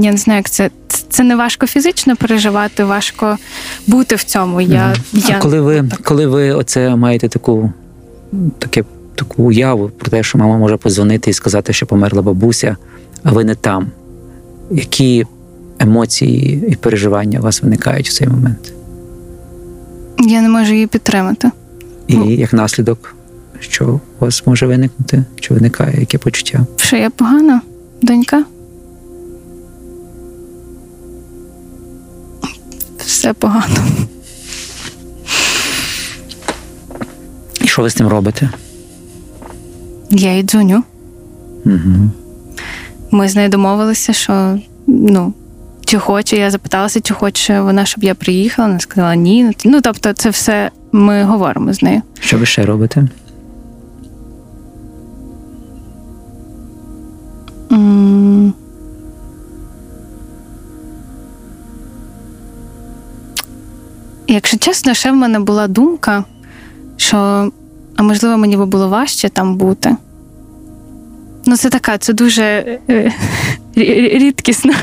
я 0.00 0.10
не 0.12 0.16
знаю, 0.16 0.38
як 0.38 0.50
це. 0.50 0.70
Це 1.08 1.22
не 1.22 1.36
важко 1.36 1.66
фізично 1.66 2.16
переживати, 2.16 2.84
важко 2.84 3.38
бути 3.86 4.14
в 4.14 4.22
цьому. 4.24 4.60
Я, 4.60 4.86
Мгм. 4.86 4.96
я 5.12 5.36
А 5.36 5.40
коли 5.40 5.60
ви, 5.60 5.88
коли 6.04 6.26
ви 6.26 6.52
оце 6.52 6.96
маєте 6.96 7.28
таку, 7.28 7.72
таке, 8.58 8.84
таку 9.14 9.42
уяву 9.42 9.88
про 9.88 10.10
те, 10.10 10.22
що 10.22 10.38
мама 10.38 10.58
може 10.58 10.76
подзвонити 10.76 11.30
і 11.30 11.32
сказати, 11.32 11.72
що 11.72 11.86
померла 11.86 12.22
бабуся, 12.22 12.76
а 13.22 13.32
ви 13.32 13.44
не 13.44 13.54
там, 13.54 13.86
які 14.72 15.26
емоції 15.78 16.64
і 16.68 16.74
переживання 16.76 17.38
у 17.38 17.42
вас 17.42 17.62
виникають 17.62 18.08
в 18.08 18.12
цей 18.12 18.28
момент? 18.28 18.72
я 20.18 20.42
не 20.42 20.48
можу 20.48 20.72
її 20.72 20.86
підтримати. 20.86 21.50
І 22.06 22.16
Ну. 22.16 22.30
як 22.30 22.52
наслідок, 22.52 23.14
що 23.60 23.86
у 24.18 24.24
вас 24.24 24.46
може 24.46 24.66
виникнути, 24.66 25.24
чи 25.40 25.54
виникає 25.54 26.00
яке 26.00 26.18
почуття? 26.18 26.66
Що 26.76 26.96
я 26.96 27.10
погана, 27.10 27.60
донька? 28.02 28.44
Все 32.98 33.32
погано. 33.32 33.74
І 37.60 37.66
що 37.68 37.82
ви 37.82 37.90
з 37.90 37.94
тим 37.94 38.08
робите? 38.08 38.50
Я 40.10 40.36
їй 40.36 40.42
дзвоню. 40.42 40.82
Угу. 41.64 42.10
Ми 43.14 43.28
з 43.28 43.36
нею 43.36 43.48
домовилися, 43.48 44.12
що 44.12 44.58
ну, 44.86 45.32
чи 45.84 45.98
хоче, 45.98 46.36
я 46.36 46.50
запиталася, 46.50 47.00
чи 47.00 47.14
хоче 47.14 47.60
вона, 47.60 47.84
щоб 47.84 48.04
я 48.04 48.14
приїхала. 48.14 48.68
Вона 48.68 48.80
сказала 48.80 49.14
ні. 49.14 49.50
Ну, 49.64 49.80
тобто, 49.80 50.12
це 50.12 50.30
все 50.30 50.70
ми 50.92 51.24
говоримо 51.24 51.72
з 51.72 51.82
нею. 51.82 52.02
Що 52.20 52.38
ви 52.38 52.46
ще 52.46 52.66
робите? 52.66 53.08
Якщо 64.28 64.56
чесно, 64.58 64.94
ще 64.94 65.12
в 65.12 65.14
мене 65.14 65.40
була 65.40 65.68
думка, 65.68 66.24
що, 66.96 67.50
а 67.96 68.02
можливо, 68.02 68.36
мені 68.36 68.56
би 68.56 68.66
було 68.66 68.88
важче 68.88 69.28
там 69.28 69.56
бути. 69.56 69.96
Ну, 71.46 71.56
це 71.56 71.70
така, 71.70 71.98
це 71.98 72.12
дуже 72.12 72.42
е, 72.90 73.12
рідкісна 74.18 74.74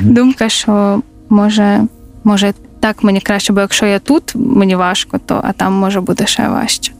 думка, 0.00 0.48
що 0.48 1.02
може, 1.28 1.80
може 2.24 2.54
так 2.80 3.04
мені 3.04 3.20
краще, 3.20 3.52
бо 3.52 3.60
якщо 3.60 3.86
я 3.86 3.98
тут, 3.98 4.34
мені 4.34 4.74
важко, 4.74 5.18
то 5.26 5.40
а 5.44 5.52
там 5.52 5.72
може 5.72 6.00
бути 6.00 6.26
ще 6.26 6.48
важче. 6.48 6.92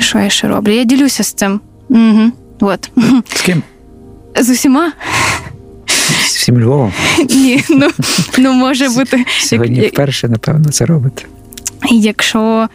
Що 0.00 0.18
я 0.18 0.30
ще 0.30 0.48
роблю? 0.48 0.72
Я 0.72 0.84
ділюся 0.84 1.24
з 1.24 1.32
цим. 1.32 1.60
Угу. 1.88 2.32
От. 2.60 2.90
З 3.34 3.40
ким? 3.40 3.62
З 4.40 4.50
усіма? 4.50 4.92
З 6.26 6.36
всім 6.36 6.60
Львовом. 6.60 6.92
Ні, 7.30 7.64
ну, 7.70 7.90
ну 8.38 8.52
може 8.52 8.88
бути. 8.88 9.24
Сьогодні 9.40 9.80
вперше, 9.80 10.28
напевно, 10.28 10.68
це 10.68 10.86
робите. 10.86 11.24
Якщо 11.90 12.68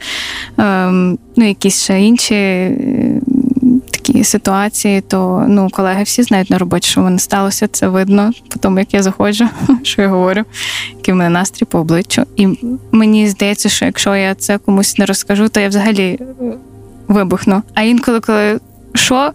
ем, 0.58 1.18
ну, 1.36 1.48
якісь 1.48 1.84
ще 1.84 2.02
інші 2.02 2.72
такі 4.08 4.24
ситуації, 4.24 5.02
то 5.02 5.46
ну 5.48 5.70
колеги 5.70 6.04
всі 6.04 6.24
знають 6.24 6.50
на 6.50 6.58
роботі, 6.58 6.88
що 6.88 7.02
в 7.02 7.04
мене 7.04 7.20
сталося. 7.20 7.68
Це 7.68 7.88
видно 7.88 8.32
по 8.50 8.60
тому, 8.60 8.80
як 8.80 8.94
я 8.94 9.04
заходжу, 9.04 9.46
що 9.84 10.02
я 10.02 10.08
говорю, 10.08 10.44
який 10.98 11.14
в 11.14 11.18
мене 11.18 11.30
настрій 11.30 11.66
по 11.66 11.80
обличчю. 11.80 12.24
І 12.36 12.48
мені 12.92 13.30
здається, 13.30 13.70
що 13.70 13.86
якщо 13.86 14.16
я 14.16 14.36
це 14.36 14.58
комусь 14.58 14.98
не 14.98 15.06
розкажу, 15.06 15.50
то 15.50 15.60
я 15.60 15.70
взагалі 15.70 16.20
е, 16.22 16.26
вибухну. 17.08 17.62
А 17.74 17.82
інколи, 17.82 18.20
коли 18.20 18.60
що, 18.94 19.32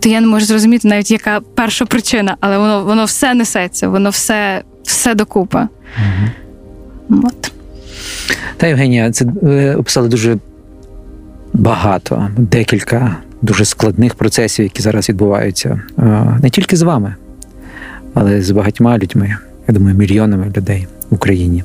то 0.00 0.08
я 0.08 0.20
не 0.20 0.26
можу 0.26 0.46
зрозуміти 0.46 0.88
навіть 0.88 1.10
яка 1.10 1.40
перша 1.54 1.84
причина, 1.84 2.36
але 2.40 2.58
воно 2.58 2.84
воно 2.84 3.04
все 3.04 3.34
несеться, 3.34 3.88
воно 3.88 4.10
все, 4.10 4.62
все 4.82 5.14
докупи. 5.14 5.68
От. 7.10 7.52
Та 8.56 8.66
Євгенія, 8.66 9.10
це 9.10 9.24
ви 9.42 9.74
описали 9.74 10.08
дуже 10.08 10.38
багато, 11.52 12.28
декілька 12.36 13.16
дуже 13.42 13.64
складних 13.64 14.14
процесів, 14.14 14.62
які 14.62 14.82
зараз 14.82 15.08
відбуваються 15.08 15.80
е, 15.98 16.02
не 16.42 16.50
тільки 16.50 16.76
з 16.76 16.82
вами, 16.82 17.14
але 18.14 18.42
з 18.42 18.50
багатьма 18.50 18.98
людьми. 18.98 19.36
Я 19.68 19.74
думаю, 19.74 19.96
мільйонами 19.96 20.52
людей 20.56 20.86
в 21.10 21.14
Україні. 21.14 21.64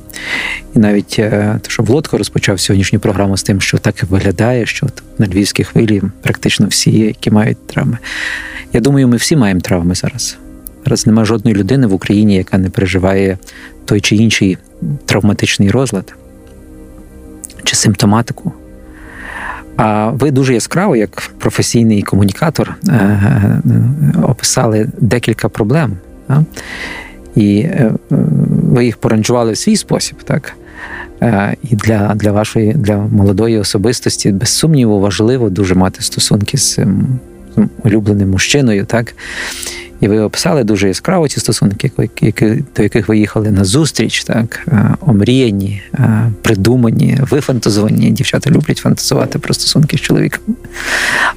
І 0.74 0.78
навіть 0.78 1.16
е, 1.18 1.58
те, 1.62 1.70
що 1.70 1.82
Володко 1.82 2.18
розпочав 2.18 2.60
сьогоднішню 2.60 2.98
програму 2.98 3.36
з 3.36 3.42
тим, 3.42 3.60
що 3.60 3.78
так 3.78 4.02
і 4.02 4.06
виглядає, 4.06 4.66
що 4.66 4.86
на 5.18 5.26
львівській 5.26 5.64
хвилі 5.64 6.02
практично 6.22 6.66
всі, 6.66 6.90
які 6.90 7.30
мають 7.30 7.66
травми. 7.66 7.98
Я 8.72 8.80
думаю, 8.80 9.08
ми 9.08 9.16
всі 9.16 9.36
маємо 9.36 9.60
травми 9.60 9.94
зараз. 9.94 10.38
Зараз 10.84 11.06
немає 11.06 11.26
жодної 11.26 11.56
людини 11.56 11.86
в 11.86 11.92
Україні, 11.92 12.34
яка 12.34 12.58
не 12.58 12.70
переживає 12.70 13.38
той 13.84 14.00
чи 14.00 14.16
інший 14.16 14.58
травматичний 15.06 15.70
розлад 15.70 16.14
чи 17.64 17.76
симптоматику. 17.76 18.52
А 19.78 20.10
ви 20.10 20.30
дуже 20.30 20.54
яскраво, 20.54 20.96
як 20.96 21.30
професійний 21.38 22.02
комунікатор, 22.02 22.74
е, 22.88 22.92
е, 22.92 23.60
описали 24.22 24.88
декілька 24.98 25.48
проблем. 25.48 25.96
І 27.36 27.58
е, 27.58 27.92
ви 28.10 28.84
їх 28.84 28.96
поранжували 28.96 29.52
в 29.52 29.56
свій 29.56 29.76
спосіб, 29.76 30.16
так? 30.24 30.56
І 31.70 31.76
для, 31.76 32.14
для 32.14 32.32
вашої 32.32 32.72
для 32.72 32.96
молодої 32.96 33.58
особистості, 33.58 34.32
без 34.32 34.48
сумніву, 34.48 35.00
важливо 35.00 35.50
дуже 35.50 35.74
мати 35.74 36.02
стосунки 36.02 36.58
з 36.58 36.78
улюбленим 37.84 38.30
мужчиною, 38.30 38.84
так? 38.84 39.14
І 40.00 40.08
ви 40.08 40.18
описали 40.20 40.64
дуже 40.64 40.88
яскраво 40.88 41.28
ці 41.28 41.40
стосунки, 41.40 41.90
які, 42.20 42.64
до 42.76 42.82
яких 42.82 43.08
ви 43.08 43.18
їхали 43.18 43.50
на 43.50 43.64
зустріч, 43.64 44.24
так 44.24 44.68
омріяні, 45.00 45.82
придумані, 46.42 47.18
вифантазовані. 47.30 48.10
Дівчата 48.10 48.50
люблять 48.50 48.78
фантазувати 48.78 49.38
про 49.38 49.54
стосунки 49.54 49.96
з 49.96 50.00
чоловіком. 50.00 50.56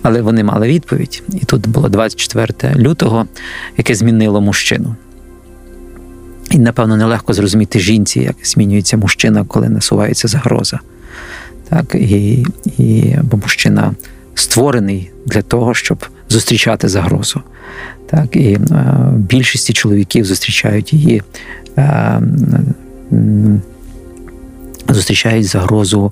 Але 0.02 0.22
вони 0.22 0.44
мали 0.44 0.68
відповідь. 0.68 1.24
І 1.42 1.46
тут 1.46 1.68
було 1.68 1.90
24 1.90 2.76
лютого, 2.76 3.26
яке 3.78 3.96
змінило 3.96 4.42
мужчину. 4.42 4.96
І, 6.52 6.60
напевно, 6.60 6.98
нелегко 6.98 7.34
зрозуміти 7.34 7.80
жінці, 7.80 8.20
як 8.20 8.36
змінюється 8.44 8.98
мужчина, 8.98 9.46
коли 9.48 9.70
насувається 9.70 10.28
загроза. 10.28 10.80
Так, 11.70 11.96
і, 11.96 12.46
і, 12.78 13.16
Бо 13.24 13.38
мужчина 13.38 13.96
створений 14.36 15.12
для 15.26 15.42
того, 15.42 15.74
щоб 15.74 16.06
зустрічати 16.32 16.88
загрозу. 16.88 17.42
Так, 18.06 18.36
І 18.36 18.54
е, 18.54 18.60
більшості 19.16 19.74
чоловіків 19.74 20.26
зустрічають 20.26 20.94
її, 20.94 21.22
е, 21.78 22.22
зустрічають 24.90 25.46
загрозу 25.46 26.12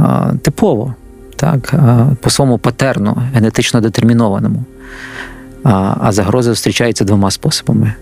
е, 0.00 0.04
типово, 0.42 0.94
так, 1.36 1.74
по 2.20 2.30
своєму 2.30 2.58
патерну, 2.58 3.16
генетично 3.34 3.80
детермінованому. 3.80 4.64
А, 5.62 6.12
загроза 6.12 6.50
зустрічається 6.50 7.04
двома 7.04 7.30
способами: 7.30 7.94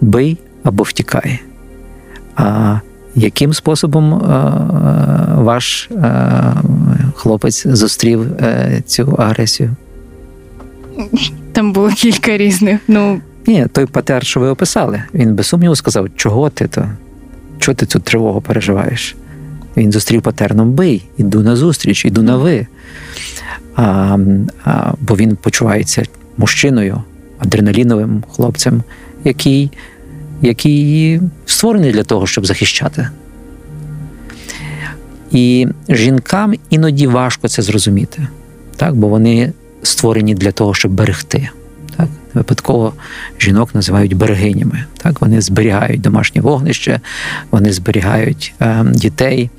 бий 0.00 0.38
або 0.62 0.82
втікай. 0.82 1.40
А 2.36 2.78
яким 3.14 3.52
способом 3.52 4.22
ваш 5.34 5.90
хлопець 7.14 7.66
зустрів 7.66 8.26
цю 8.86 9.14
агресію? 9.18 9.76
Там 11.52 11.72
було 11.72 11.88
кілька 11.88 12.36
різних. 12.36 12.80
Ну 12.88 13.20
ні, 13.46 13.66
той 13.72 13.86
патер, 13.86 14.26
що 14.26 14.40
ви 14.40 14.48
описали, 14.48 15.02
він 15.14 15.34
без 15.34 15.46
сумніву 15.46 15.76
сказав, 15.76 16.08
чого 16.16 16.50
ти 16.50 16.68
то? 16.68 16.88
Чого 17.58 17.74
ти 17.74 17.86
цю 17.86 18.00
тривогу 18.00 18.40
переживаєш? 18.40 19.16
Він 19.76 19.92
зустрів 19.92 20.22
патерном 20.22 20.72
бий, 20.72 21.04
іду 21.16 21.40
на 21.40 21.56
зустріч, 21.56 22.04
іду 22.04 22.22
на 22.22 22.36
ви. 22.36 22.66
А, 23.76 24.18
а, 24.64 24.92
Бо 25.00 25.16
він 25.16 25.36
почувається 25.36 26.02
мужчиною, 26.36 27.02
адреналіновим 27.38 28.24
хлопцем, 28.30 28.82
який 29.24 29.70
який 30.42 31.20
створений 31.46 31.92
для 31.92 32.02
того, 32.02 32.26
щоб 32.26 32.46
захищати. 32.46 33.08
І 35.30 35.68
жінкам 35.88 36.54
іноді 36.70 37.06
важко 37.06 37.48
це 37.48 37.62
зрозуміти, 37.62 38.26
так? 38.76 38.94
бо 38.94 39.08
вони 39.08 39.52
створені 39.86 40.34
для 40.34 40.52
того, 40.52 40.74
щоб 40.74 40.92
берегти. 40.92 41.48
Так? 41.96 42.08
Випадково 42.34 42.92
жінок 43.40 43.74
називають 43.74 44.14
берегинями. 44.14 44.84
Так? 44.96 45.20
Вони 45.20 45.40
зберігають 45.40 46.00
домашнє 46.00 46.40
вогнище, 46.40 47.00
вони 47.50 47.72
зберігають 47.72 48.54
е, 48.60 48.84
дітей. 48.94 49.50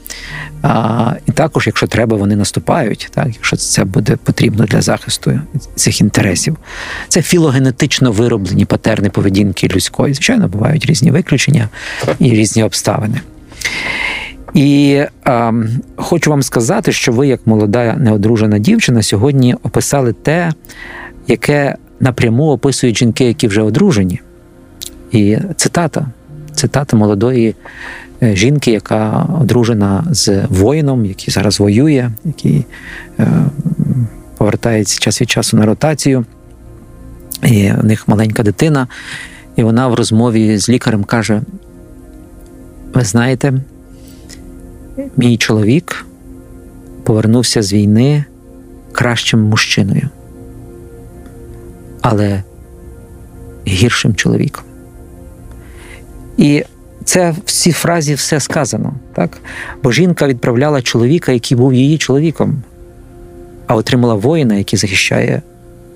А, 0.62 1.14
І 1.28 1.32
також, 1.32 1.68
якщо 1.68 1.88
треба, 1.88 2.18
вони 2.18 2.36
наступають, 2.36 3.10
так? 3.14 3.28
якщо 3.28 3.58
це 3.58 3.84
буде 3.84 4.16
потрібно 4.16 4.66
для 4.66 4.82
захисту 4.82 5.40
цих 5.76 6.02
інтересів. 6.02 6.58
Це 7.08 7.22
філогенетично 7.22 8.12
вироблені 8.12 8.66
патерни 8.66 9.10
поведінки 9.10 9.68
людської. 9.68 10.14
Звичайно, 10.14 10.48
бувають 10.48 10.86
різні 10.86 11.12
виключення 11.12 11.70
і 12.20 12.30
різні 12.30 12.64
обставини. 12.64 13.22
І 14.56 15.04
е, 15.28 15.54
хочу 15.96 16.30
вам 16.30 16.44
сказати, 16.44 16.91
що 16.91 17.12
ви, 17.12 17.28
як 17.28 17.48
молода 17.48 17.96
неодружена 17.98 18.60
дівчина, 18.60 19.02
сьогодні 19.02 19.56
описали 19.63 20.13
те, 20.13 20.52
яке 21.28 21.76
напряму 22.00 22.44
описують 22.52 22.98
жінки, 22.98 23.26
які 23.26 23.48
вже 23.48 23.62
одружені. 23.62 24.22
І 25.12 25.38
цитата, 25.56 26.08
цитата 26.54 26.98
молодої 26.98 27.56
е, 28.24 28.36
жінки, 28.36 28.72
яка 28.72 29.28
одружена 29.41 30.04
з 30.12 30.46
воїном, 30.50 31.06
який 31.06 31.34
зараз 31.34 31.60
воює, 31.60 32.10
який 32.26 32.65
е, 33.20 33.28
повертається 34.38 35.00
час 35.00 35.22
від 35.22 35.30
часу 35.30 35.58
на 35.58 35.65
ротацію. 35.65 36.26
І 37.44 37.72
в 37.72 37.86
них 37.86 38.08
маленька 38.08 38.44
дитина, 38.44 38.88
і 39.56 39.63
вона 39.63 39.88
в 39.88 39.94
розмові 39.94 40.58
з 40.58 40.70
лікарем 40.70 41.04
каже: 41.04 41.41
Ви 42.94 43.02
знаєте, 43.02 43.54
мій 45.18 45.38
чоловік 45.38 46.06
повернувся 47.04 47.62
з 47.62 47.74
війни 47.74 48.26
кращим 48.92 49.40
мужчиною, 49.42 50.10
але 52.02 52.44
гіршим 53.68 54.16
чоловіком. 54.16 54.64
І 56.38 56.64
це 57.04 57.36
в 57.46 57.52
цій 57.52 57.72
фразі 57.72 58.14
все 58.14 58.40
сказано, 58.40 58.94
так? 59.14 59.38
Бо 59.84 59.92
жінка 59.92 60.28
відправляла 60.28 60.82
чоловіка, 60.82 61.32
який 61.32 61.58
був 61.58 61.74
її 61.74 61.98
чоловіком, 61.98 62.64
а 63.68 63.76
отримала 63.76 64.14
воїна, 64.14 64.56
який 64.56 64.80
захищає 64.80 65.42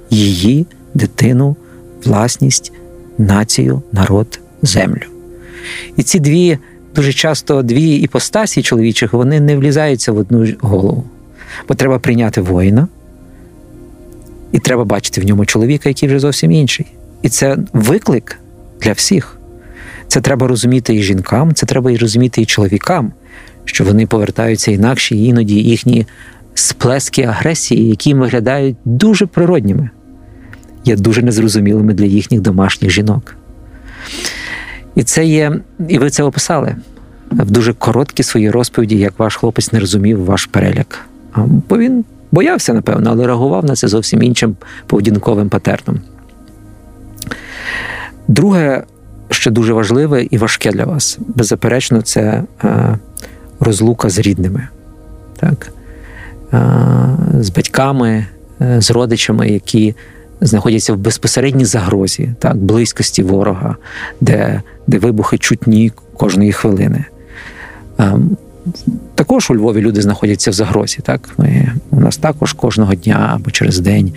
її, 0.09 0.65
дитину, 0.93 1.55
власність, 2.03 2.71
націю, 3.17 3.81
народ, 3.91 4.39
землю. 4.61 5.05
І 5.97 6.03
ці 6.03 6.19
дві 6.19 6.57
дуже 6.95 7.13
часто 7.13 7.61
дві 7.61 7.95
іпостасі 7.95 8.61
чоловічих 8.61 9.13
вони 9.13 9.39
не 9.39 9.57
влізаються 9.57 10.11
в 10.11 10.17
одну 10.17 10.47
голову. 10.61 11.03
Бо 11.67 11.75
треба 11.75 11.99
прийняти 11.99 12.41
воїна, 12.41 12.87
і 14.51 14.59
треба 14.59 14.85
бачити 14.85 15.21
в 15.21 15.25
ньому 15.25 15.45
чоловіка, 15.45 15.89
який 15.89 16.09
вже 16.09 16.19
зовсім 16.19 16.51
інший. 16.51 16.85
І 17.21 17.29
це 17.29 17.57
виклик 17.73 18.39
для 18.81 18.91
всіх. 18.91 19.39
Це 20.07 20.21
треба 20.21 20.47
розуміти 20.47 20.95
і 20.95 21.03
жінкам, 21.03 21.53
це 21.53 21.65
треба 21.65 21.91
і 21.91 21.97
розуміти 21.97 22.41
і 22.41 22.45
чоловікам, 22.45 23.11
що 23.65 23.83
вони 23.83 24.07
повертаються 24.07 24.71
інакші, 24.71 25.17
і 25.17 25.25
іноді 25.25 25.55
їхні 25.55 26.05
сплески 26.53 27.23
агресії, 27.23 27.89
які 27.89 28.13
виглядають 28.13 28.77
дуже 28.85 29.25
природніми, 29.25 29.89
є 30.85 30.95
дуже 30.95 31.21
незрозумілими 31.21 31.93
для 31.93 32.05
їхніх 32.05 32.41
домашніх 32.41 32.91
жінок. 32.91 33.35
І 34.95 35.03
це 35.03 35.25
є, 35.25 35.59
і 35.87 35.97
ви 35.97 36.09
це 36.09 36.23
описали 36.23 36.75
в 37.31 37.51
дуже 37.51 37.73
короткі 37.73 38.23
свої 38.23 38.51
розповіді, 38.51 38.97
як 38.97 39.19
ваш 39.19 39.35
хлопець 39.35 39.71
не 39.71 39.79
розумів 39.79 40.25
ваш 40.25 40.45
переляк. 40.45 41.05
Бо 41.35 41.77
він 41.77 42.05
боявся, 42.31 42.73
напевно, 42.73 43.09
але 43.09 43.27
реагував 43.27 43.65
на 43.65 43.75
це 43.75 43.87
зовсім 43.87 44.23
іншим 44.23 44.55
поведінковим 44.87 45.49
патерном. 45.49 45.99
Друге, 48.27 48.83
що 49.29 49.51
дуже 49.51 49.73
важливе 49.73 50.23
і 50.23 50.37
важке 50.37 50.71
для 50.71 50.85
вас, 50.85 51.19
беззаперечно, 51.27 52.01
це 52.01 52.43
е, 52.63 52.97
розлука 53.59 54.09
з 54.09 54.19
рідними, 54.19 54.67
так? 55.39 55.71
Е, 56.53 56.61
з 57.39 57.49
батьками, 57.49 58.25
е, 58.61 58.81
з 58.81 58.91
родичами, 58.91 59.49
які 59.49 59.95
знаходяться 60.41 60.93
в 60.93 60.97
безпосередній 60.97 61.65
загрозі, 61.65 62.29
так, 62.39 62.57
близькості 62.57 63.23
ворога, 63.23 63.75
де, 64.21 64.61
де 64.87 64.99
вибухи 64.99 65.37
чутні 65.37 65.91
кожної 66.13 66.51
хвилини. 66.51 67.05
Ем, 67.97 68.37
також 69.15 69.51
у 69.51 69.55
Львові 69.55 69.81
люди 69.81 70.01
знаходяться 70.01 70.51
в 70.51 70.53
загрозі. 70.53 70.99
Так? 71.03 71.29
Ми, 71.37 71.71
У 71.91 71.99
нас 71.99 72.17
також 72.17 72.53
кожного 72.53 72.95
дня 72.95 73.31
або 73.35 73.51
через 73.51 73.79
день, 73.79 74.11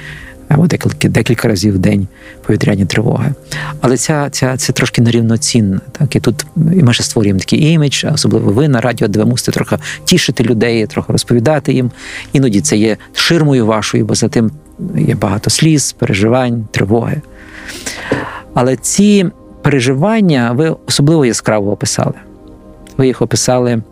або 0.49 0.67
декілька 0.67 1.09
декілька 1.09 1.49
разів 1.49 1.75
в 1.75 1.79
день 1.79 2.07
повітряні 2.47 2.85
тривоги. 2.85 3.35
Але 3.81 3.97
ця, 3.97 4.31
ця, 4.31 4.57
це 4.57 4.73
трошки 4.73 5.03
нерівноцінно. 5.03 5.81
Так? 5.93 6.17
І 6.17 6.21
тут 6.21 6.47
і 6.57 6.83
ми 6.83 6.93
ще 6.93 7.03
створюємо 7.03 7.41
такий 7.41 7.73
імідж, 7.73 8.05
особливо 8.15 8.53
ви 8.53 8.69
на 8.69 8.81
радіо, 8.81 9.09
де 9.09 9.19
ви 9.19 9.25
мусите 9.25 9.53
трохи 9.53 9.79
тішити 10.05 10.45
людей, 10.45 10.87
трохи 10.87 11.13
розповідати 11.13 11.73
їм. 11.73 11.91
Іноді 12.33 12.61
це 12.61 12.77
є 12.77 12.97
ширмою 13.15 13.67
вашою, 13.67 14.05
бо 14.05 14.15
за 14.15 14.29
тим 14.29 14.51
є 14.97 15.15
багато 15.15 15.51
сліз, 15.51 15.93
переживань, 15.93 16.67
тривоги. 16.71 17.23
Але 18.55 18.77
ці 18.77 19.31
переживання 19.63 20.53
ви 20.53 20.77
особливо 20.87 21.25
яскраво 21.25 21.73
описали. 21.73 22.15
Ви 22.97 23.07
їх 23.07 23.23
описали, 23.23 23.83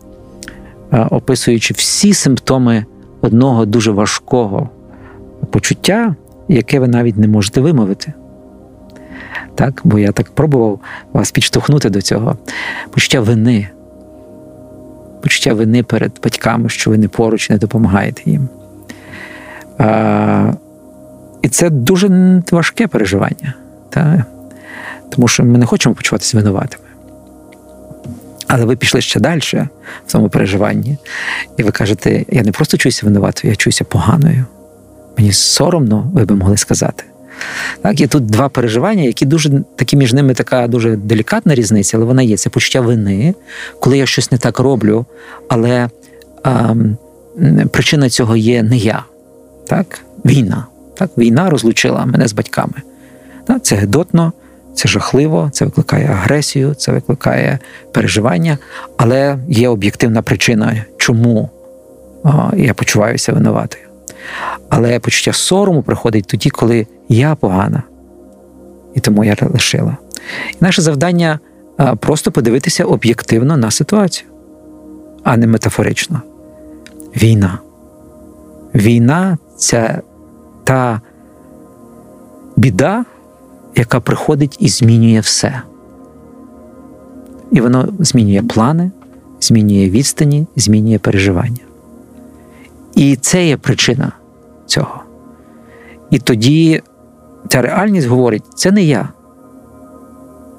описуючи 1.09 1.73
всі 1.73 2.13
симптоми 2.13 2.85
одного 3.21 3.65
дуже 3.65 3.91
важкого 3.91 4.69
почуття, 5.49 6.15
яке 6.47 6.79
ви 6.79 6.87
навіть 6.87 7.17
не 7.17 7.27
можете 7.27 7.61
вимовити. 7.61 8.13
Так? 9.55 9.81
Бо 9.83 9.99
я 9.99 10.11
так 10.11 10.31
пробував 10.31 10.79
вас 11.13 11.31
підштовхнути 11.31 11.89
до 11.89 12.01
цього. 12.01 12.37
Почуття 12.91 13.21
вини. 13.21 13.67
Почуття 15.21 15.53
вини 15.53 15.83
перед 15.83 16.11
батьками, 16.23 16.69
що 16.69 16.89
ви 16.89 16.97
не 16.97 17.07
поруч 17.07 17.49
не 17.49 17.57
допомагаєте 17.57 18.21
їм. 18.25 18.49
І 21.41 21.49
це 21.49 21.69
дуже 21.69 22.41
важке 22.51 22.87
переживання. 22.87 23.53
Так? 23.89 24.21
Тому 25.09 25.27
що 25.27 25.43
ми 25.43 25.57
не 25.57 25.65
хочемо 25.65 25.95
почуватися 25.95 26.37
винуватими. 26.37 26.83
Але 28.47 28.65
ви 28.65 28.75
пішли 28.75 29.01
ще 29.01 29.19
далі 29.19 29.39
в 30.07 30.11
тому 30.11 30.29
переживанні, 30.29 30.97
і 31.57 31.63
ви 31.63 31.71
кажете, 31.71 32.25
я 32.29 32.43
не 32.43 32.51
просто 32.51 32.77
чуюся 32.77 33.05
винуватою, 33.05 33.51
я 33.51 33.55
чуюся 33.55 33.83
поганою. 33.83 34.45
Мені 35.17 35.31
соромно, 35.31 36.11
ви 36.13 36.25
би 36.25 36.35
могли 36.35 36.57
сказати. 36.57 37.03
Так, 37.81 38.01
Є 38.01 38.07
тут 38.07 38.25
два 38.25 38.49
переживання, 38.49 39.03
які 39.03 39.25
дуже 39.25 39.63
такі 39.75 39.97
між 39.97 40.13
ними 40.13 40.33
така 40.33 40.67
дуже 40.67 40.95
делікатна 40.95 41.55
різниця, 41.55 41.97
але 41.97 42.05
вона 42.05 42.21
є. 42.21 42.37
Це 42.37 42.49
почуття 42.49 42.81
вини, 42.81 43.35
коли 43.79 43.97
я 43.97 44.05
щось 44.05 44.31
не 44.31 44.37
так 44.37 44.59
роблю, 44.59 45.05
але 45.49 45.89
а, 46.43 46.75
причина 47.71 48.09
цього 48.09 48.35
є 48.35 48.63
не 48.63 48.77
я. 48.77 49.03
Так? 49.67 49.99
Війна. 50.25 50.65
Так? 50.97 51.09
Війна 51.17 51.49
розлучила 51.49 52.05
мене 52.05 52.27
з 52.27 52.33
батьками. 52.33 52.73
Так? 53.47 53.63
Це 53.63 53.75
гидотно, 53.75 54.33
це 54.75 54.89
жахливо, 54.89 55.49
це 55.53 55.65
викликає 55.65 56.07
агресію, 56.07 56.73
це 56.73 56.91
викликає 56.91 57.59
переживання, 57.91 58.57
але 58.97 59.37
є 59.47 59.69
об'єктивна 59.69 60.21
причина, 60.21 60.85
чому 60.97 61.49
я 62.55 62.73
почуваюся 62.73 63.33
винуватою. 63.33 63.83
Але 64.69 64.99
почуття 64.99 65.33
сорому 65.33 65.83
приходить 65.83 66.27
тоді, 66.27 66.49
коли 66.49 66.87
я 67.09 67.35
погана, 67.35 67.83
і 68.95 68.99
тому 68.99 69.23
я 69.23 69.35
лишила. 69.41 69.97
І 70.51 70.55
наше 70.59 70.81
завдання 70.81 71.39
просто 71.99 72.31
подивитися 72.31 72.85
об'єктивно 72.85 73.57
на 73.57 73.71
ситуацію, 73.71 74.29
а 75.23 75.37
не 75.37 75.47
метафорично. 75.47 76.21
Війна. 77.15 77.59
Війна 78.75 79.37
це 79.57 80.01
та 80.63 81.01
біда, 82.55 83.05
яка 83.75 83.99
приходить 83.99 84.57
і 84.59 84.69
змінює 84.69 85.19
все. 85.19 85.61
І 87.51 87.61
воно 87.61 87.87
змінює 87.99 88.41
плани, 88.41 88.91
змінює 89.39 89.89
відстані, 89.89 90.47
змінює 90.55 90.97
переживання. 90.97 91.61
І 92.95 93.15
це 93.15 93.47
є 93.47 93.57
причина 93.57 94.11
цього. 94.65 95.03
І 96.09 96.19
тоді 96.19 96.81
ця 97.47 97.61
реальність 97.61 98.07
говорить: 98.07 98.43
це 98.55 98.71
не 98.71 98.83
я, 98.83 99.09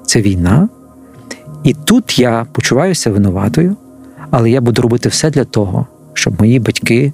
це 0.05 0.21
війна. 0.21 0.69
І 1.63 1.73
тут 1.73 2.19
я 2.19 2.45
почуваюся 2.51 3.11
винуватою, 3.11 3.75
але 4.29 4.49
я 4.49 4.61
буду 4.61 4.81
робити 4.81 5.09
все 5.09 5.29
для 5.29 5.43
того, 5.43 5.87
щоб 6.13 6.39
мої 6.39 6.59
батьки 6.59 7.13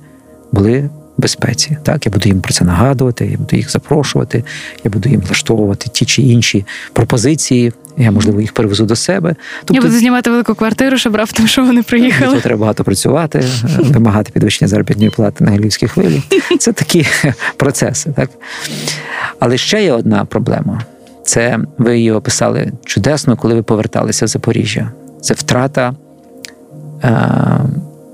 були 0.52 0.90
безпеці. 1.20 1.78
Так, 1.84 2.06
Я 2.06 2.12
буду 2.12 2.30
їм 2.30 2.42
про 2.42 2.54
це 2.54 2.66
нагадувати, 2.66 3.26
я 3.26 3.38
буду 3.38 3.56
їх 3.56 3.72
запрошувати, 3.72 4.44
я 4.84 4.92
буду 4.92 5.10
їм 5.10 5.22
влаштовувати 5.22 5.90
ті 5.92 6.06
чи 6.06 6.22
інші 6.22 6.66
пропозиції. 6.94 7.74
Я, 7.98 8.12
можливо, 8.12 8.42
їх 8.42 8.54
перевезу 8.54 8.86
до 8.86 8.96
себе. 8.96 9.36
Тобто, 9.60 9.74
я 9.74 9.82
буду 9.82 10.00
знімати 10.00 10.30
велику 10.30 10.56
квартиру, 10.56 10.98
щоб 10.98 11.16
раптом, 11.16 11.48
що 11.48 11.66
вони 11.66 11.84
приїхали. 11.84 12.34
Тут 12.34 12.44
треба 12.44 12.60
багато 12.60 12.84
працювати, 12.84 13.44
вимагати 13.80 14.32
підвищення 14.32 14.70
заробітної 14.70 15.10
плати 15.10 15.44
на 15.44 15.58
львівській 15.58 15.88
хвилі. 15.88 16.24
Це 16.60 16.74
такі 16.74 17.06
процеси. 17.58 18.14
так? 18.16 18.30
Але 19.40 19.58
ще 19.58 19.84
є 19.84 19.94
одна 19.94 20.26
проблема. 20.26 20.82
Це 21.24 21.60
ви 21.78 21.98
її 21.98 22.12
описали 22.12 22.72
чудесно, 22.86 23.38
коли 23.38 23.54
ви 23.54 23.64
поверталися 23.64 24.26
в 24.26 24.28
Запоріжжя. 24.28 24.92
Це 25.22 25.34
втрата 25.34 25.94
е, 27.04 27.30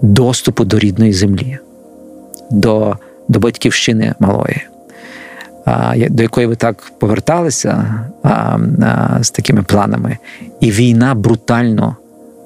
доступу 0.01 0.65
до 0.65 0.79
рідної 0.79 1.13
землі, 1.13 1.57
до, 2.51 2.97
до 3.27 3.39
батьківщини 3.39 4.15
малої 4.19 4.61
до 6.09 6.23
якої 6.23 6.47
ви 6.47 6.55
так 6.55 6.91
поверталися 6.99 7.85
з 9.21 9.29
такими 9.29 9.63
планами, 9.63 10.17
і 10.59 10.71
війна 10.71 11.15
брутально 11.15 11.95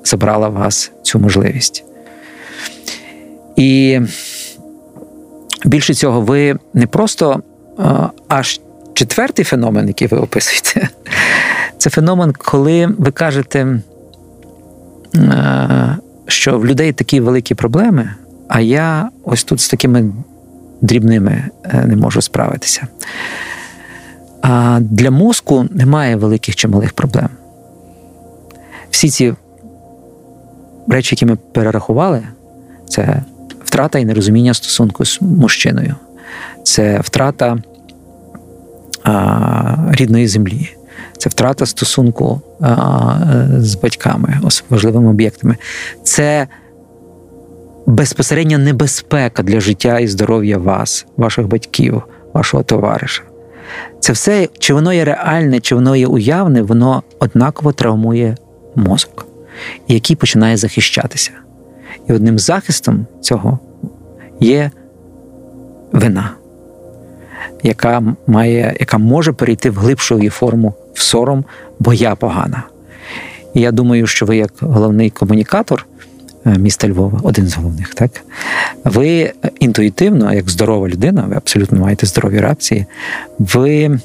забрала 0.04 0.50
вас 0.50 0.92
цю 1.04 1.20
можливість. 1.20 1.84
І 3.56 4.00
більше 5.66 5.94
цього, 5.94 6.22
ви 6.22 6.56
не 6.74 6.88
просто 6.88 7.44
аж 8.28 8.62
четвертий 8.94 9.46
феномен, 9.46 9.88
який 9.88 10.08
ви 10.08 10.18
описуєте, 10.18 10.90
це 11.78 11.90
феномен, 11.90 12.34
коли 12.38 12.88
ви 12.98 13.12
кажете, 13.12 13.80
що 16.28 16.60
в 16.60 16.66
людей 16.66 16.94
такі 16.94 17.20
великі 17.20 17.56
проблеми, 17.56 18.10
а 18.50 18.62
я 18.62 19.10
ось 19.24 19.44
тут 19.44 19.62
з 19.62 19.70
такими 19.70 20.12
дрібними 20.82 21.44
е, 21.64 21.86
не 21.88 21.96
можу 21.96 22.22
справитися. 22.22 22.88
А 24.42 24.80
для 24.82 25.12
мозку 25.12 25.66
немає 25.72 26.16
великих 26.16 26.56
чи 26.56 26.68
малих 26.68 26.94
проблем. 26.94 27.30
Всі 28.90 29.10
ці 29.10 29.34
речі, 30.88 31.16
які 31.16 31.26
ми 31.26 31.36
перерахували, 31.36 32.24
це 32.88 33.24
втрата 33.64 34.00
і 34.00 34.06
нерозуміння 34.06 34.54
стосунку 34.54 35.06
з 35.06 35.22
мужчиною, 35.22 35.96
це 36.64 37.00
втрата 37.00 37.58
а, 39.04 39.76
рідної 39.92 40.28
землі, 40.28 40.70
це 41.18 41.30
втрата 41.30 41.66
стосунку 41.66 42.42
а, 42.62 43.16
з 43.58 43.76
батьками, 43.76 44.40
важливими 44.70 45.10
об'єктами. 45.10 45.58
Це 46.04 46.48
безпосередня 47.90 48.58
небезпека 48.58 49.44
для 49.44 49.60
життя 49.60 50.00
і 50.00 50.08
здоров'я 50.08 50.58
вас, 50.58 51.06
ваших 51.18 51.48
батьків, 51.48 52.04
вашого 52.34 52.64
товариша. 52.64 53.24
Це 54.00 54.14
все, 54.14 54.50
чи 54.60 54.74
воно 54.74 54.94
є 54.94 55.06
реальне, 55.06 55.60
чи 55.60 55.76
воно 55.76 55.96
є 55.96 56.08
уявне, 56.08 56.62
воно 56.62 57.04
однаково 57.20 57.72
травмує 57.72 58.38
мозок, 58.76 59.26
який 59.88 60.16
починає 60.16 60.58
захищатися. 60.58 61.32
І 62.10 62.14
одним 62.14 62.40
захистом 62.40 63.06
цього 63.22 63.60
є 64.40 64.72
вина, 65.92 66.32
яка 67.64 68.04
має, 68.28 68.78
яка 68.80 68.98
може 68.98 69.34
перейти 69.34 69.70
в 69.70 69.76
глибшу 69.76 70.18
її 70.18 70.30
форму 70.30 70.74
в 70.94 71.02
сором, 71.02 71.46
бо 71.80 71.94
я 71.94 72.16
погана. 72.16 72.64
І 73.54 73.62
я 73.62 73.72
думаю, 73.72 74.08
що 74.08 74.26
ви, 74.26 74.38
як 74.38 74.52
головний 74.60 75.10
комунікатор, 75.10 75.86
міста 76.46 76.88
Львова, 76.88 77.20
один 77.24 77.48
з 77.48 77.56
головних, 77.56 77.94
так 77.94 78.12
ви 78.84 79.34
інтуїтивно, 79.60 80.34
як 80.34 80.50
здорова 80.50 80.90
людина, 80.90 81.26
ви 81.30 81.36
абсолютно 81.36 81.80
маєте 81.80 82.06
здорові 82.06 82.40
реакції, 82.40 82.86
ви 83.40 84.00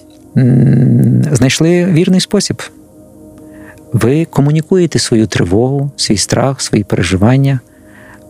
знайшли 1.33 1.85
вірний 1.85 2.21
спосіб. 2.21 2.63
Ви 3.93 4.25
комунікуєте 4.25 4.99
свою 4.99 5.27
тривогу, 5.27 5.91
свій 5.97 6.17
страх, 6.17 6.61
свої 6.61 6.85
переживання. 6.85 7.61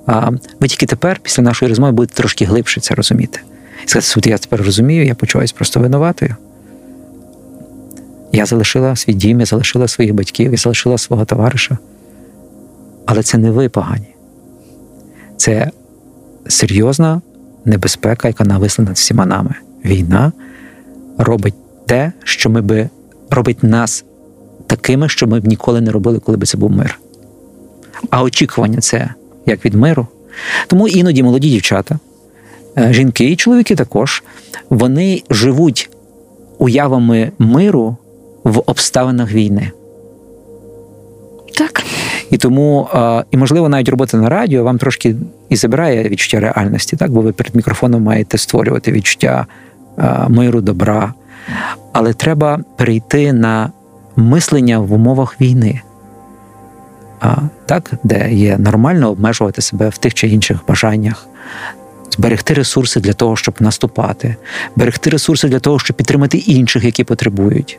А 0.07 0.31
ви 0.61 0.69
тільки 0.69 0.87
тепер, 0.87 1.21
після 1.23 1.43
нашої 1.43 1.69
розмови, 1.69 1.93
будете 1.93 2.15
трошки 2.15 2.45
глибше 2.45 2.81
це 2.81 2.95
розуміти. 2.95 3.41
І 3.85 3.89
сказати, 3.89 4.31
я 4.31 4.39
тепер 4.39 4.63
розумію, 4.63 5.05
я 5.07 5.15
почуваюся 5.15 5.55
просто 5.57 5.81
винуватою. 5.81 6.37
Я 8.33 8.47
залишила 8.47 8.97
свій 8.97 9.13
дім, 9.13 9.41
я 9.41 9.47
залишила 9.47 9.89
своїх 9.89 10.15
батьків, 10.15 10.51
я 10.51 10.57
залишила 10.57 10.99
свого 10.99 11.25
товариша. 11.25 11.79
Але 13.07 13.23
це 13.23 13.39
не 13.39 13.51
ви 13.51 13.69
погані. 13.69 14.15
Це 15.37 15.71
серйозна 16.49 17.21
небезпека, 17.65 18.29
яка 18.29 18.45
нависла 18.45 18.85
над 18.85 18.95
всіма 18.95 19.27
нами. 19.27 19.55
війна 19.85 20.33
робить 21.19 21.55
те, 21.87 22.13
що 22.25 22.51
ми 22.51 22.61
би 22.61 22.89
робить 23.31 23.63
нас 23.63 24.05
такими, 24.67 25.09
що 25.09 25.27
ми 25.27 25.41
б 25.41 25.47
ніколи 25.47 25.81
не 25.81 25.91
робили, 25.91 26.19
коли 26.19 26.39
б 26.39 26.47
це 26.47 26.59
був 26.59 26.71
мир. 26.71 27.01
А 28.11 28.23
очікування 28.23 28.81
це 28.81 29.15
як 29.47 29.65
від 29.65 29.75
миру. 29.75 30.07
Тому 30.67 30.89
іноді 30.89 31.23
молоді 31.23 31.51
дівчата, 31.51 31.99
е, 32.79 32.93
жінки 32.93 33.25
і 33.25 33.37
чоловіки 33.37 33.77
також, 33.77 34.23
вони 34.71 35.23
живуть 35.31 35.91
уявами 36.59 37.33
миру 37.39 37.97
в 38.45 38.63
обставинах 38.67 39.33
війни. 39.33 39.71
Так. 41.59 41.85
І 42.31 42.37
тому, 42.37 42.89
і 43.31 43.37
можливо, 43.37 43.69
навіть 43.69 43.89
робота 43.89 44.17
на 44.17 44.29
радіо 44.29 44.65
вам 44.65 44.79
трошки 44.79 45.17
і 45.49 45.57
забирає 45.57 46.09
відчуття 46.09 46.41
реальності, 46.41 46.97
так? 46.97 47.11
бо 47.11 47.21
ви 47.21 47.33
перед 47.33 47.55
мікрофоном 47.55 48.03
маєте 48.03 48.39
створювати 48.39 48.93
відчуття 48.93 49.47
миру, 50.29 50.61
добра. 50.61 51.15
Але 51.93 52.13
треба 52.13 52.61
перейти 52.77 53.33
на 53.33 53.71
мислення 54.17 54.79
в 54.79 54.93
умовах 54.93 55.41
війни, 55.41 55.81
так, 57.67 57.91
де 58.05 58.33
є 58.33 58.59
нормально 58.59 59.11
обмежувати 59.11 59.63
себе 59.63 59.89
в 59.89 59.99
тих 59.99 60.15
чи 60.15 60.29
інших 60.29 60.59
бажаннях, 60.69 61.27
зберегти 62.11 62.55
ресурси 62.55 63.01
для 63.01 63.13
того, 63.13 63.37
щоб 63.37 63.55
наступати, 63.61 64.37
берегти 64.77 65.11
ресурси 65.11 65.49
для 65.49 65.59
того, 65.59 65.79
щоб 65.79 65.97
підтримати 65.97 66.39
інших, 66.39 66.85
які 66.85 67.05
потребують. 67.05 67.79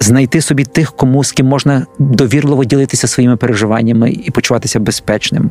Знайти 0.00 0.40
собі 0.40 0.64
тих, 0.64 0.92
кому 0.92 1.24
з 1.24 1.32
ким 1.32 1.46
можна 1.46 1.86
довірливо 1.98 2.64
ділитися 2.64 3.06
своїми 3.06 3.36
переживаннями 3.36 4.10
і 4.10 4.30
почуватися 4.30 4.80
безпечним, 4.80 5.50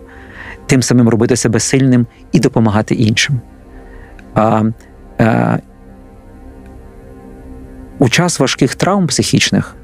тим 0.66 0.82
самим 0.82 1.10
робити 1.10 1.36
себе 1.36 1.60
сильним 1.60 2.08
і 2.32 2.40
допомагати 2.40 2.96
іншим. 2.96 3.42
А, 4.36 4.64
а, 5.18 5.58
у 8.00 8.10
час 8.10 8.40
важких 8.40 8.76
травм 8.76 9.08
психічних 9.08 9.76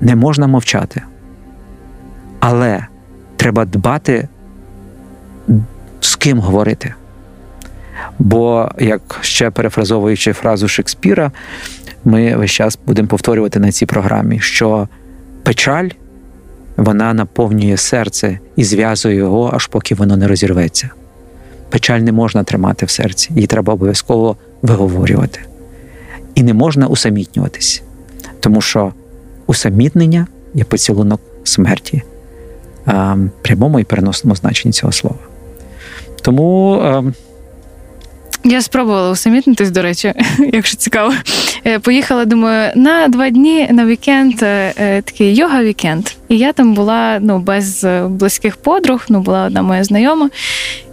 не 0.00 0.16
можна 0.16 0.46
мовчати. 0.46 1.02
Але 2.40 2.86
треба 3.36 3.64
дбати, 3.64 4.28
з 6.00 6.16
ким 6.16 6.38
говорити. 6.38 6.94
Бо, 8.18 8.70
як 8.78 9.18
ще 9.20 9.50
перефразовуючи 9.50 10.32
фразу 10.32 10.68
Шекспіра, 10.68 11.32
ми 12.04 12.36
весь 12.36 12.50
час 12.50 12.78
будемо 12.86 13.08
повторювати 13.08 13.60
на 13.60 13.72
цій 13.72 13.86
програмі, 13.86 14.40
що 14.40 14.88
печаль 15.42 15.88
вона 16.76 17.14
наповнює 17.14 17.76
серце 17.76 18.38
і 18.56 18.64
зв'язує 18.64 19.14
його, 19.14 19.50
аж 19.54 19.66
поки 19.66 19.94
воно 19.94 20.16
не 20.16 20.28
розірветься. 20.28 20.90
Печаль 21.68 22.00
не 22.00 22.12
можна 22.12 22.44
тримати 22.44 22.86
в 22.86 22.90
серці, 22.90 23.30
її 23.34 23.46
треба 23.46 23.72
обов'язково 23.74 24.36
виговорювати. 24.62 25.40
І 26.34 26.42
не 26.42 26.54
можна 26.54 26.86
усамітнюватись, 26.86 27.82
тому 28.40 28.60
що 28.60 28.92
усамітнення 29.46 30.26
є 30.54 30.64
поцілунок 30.64 31.20
смерті 31.44 32.02
прямому 33.42 33.80
і 33.80 33.84
переносному 33.84 34.36
значенні 34.36 34.72
цього 34.72 34.92
слова. 34.92 35.18
Тому 36.22 36.72
а, 36.72 37.02
Я 38.44 38.62
спробувала 38.62 39.10
усамітнитись, 39.10 39.70
до 39.70 39.82
речі, 39.82 40.12
якщо 40.52 40.76
цікаво. 40.76 41.14
Е, 41.66 41.78
Поїхала, 41.78 42.24
думаю, 42.24 42.72
на 42.76 43.08
два 43.08 43.30
дні 43.30 43.68
на 43.70 43.86
вікенд, 43.86 44.42
е, 44.42 44.74
е, 44.78 45.02
такий 45.02 45.34
йога-вікенд. 45.34 46.02
І 46.28 46.38
я 46.38 46.52
там 46.52 46.74
була 46.74 47.18
ну, 47.20 47.38
без 47.38 47.86
близьких 48.06 48.56
подруг, 48.56 49.04
ну 49.08 49.20
була 49.20 49.44
одна 49.44 49.62
моя 49.62 49.84
знайома. 49.84 50.30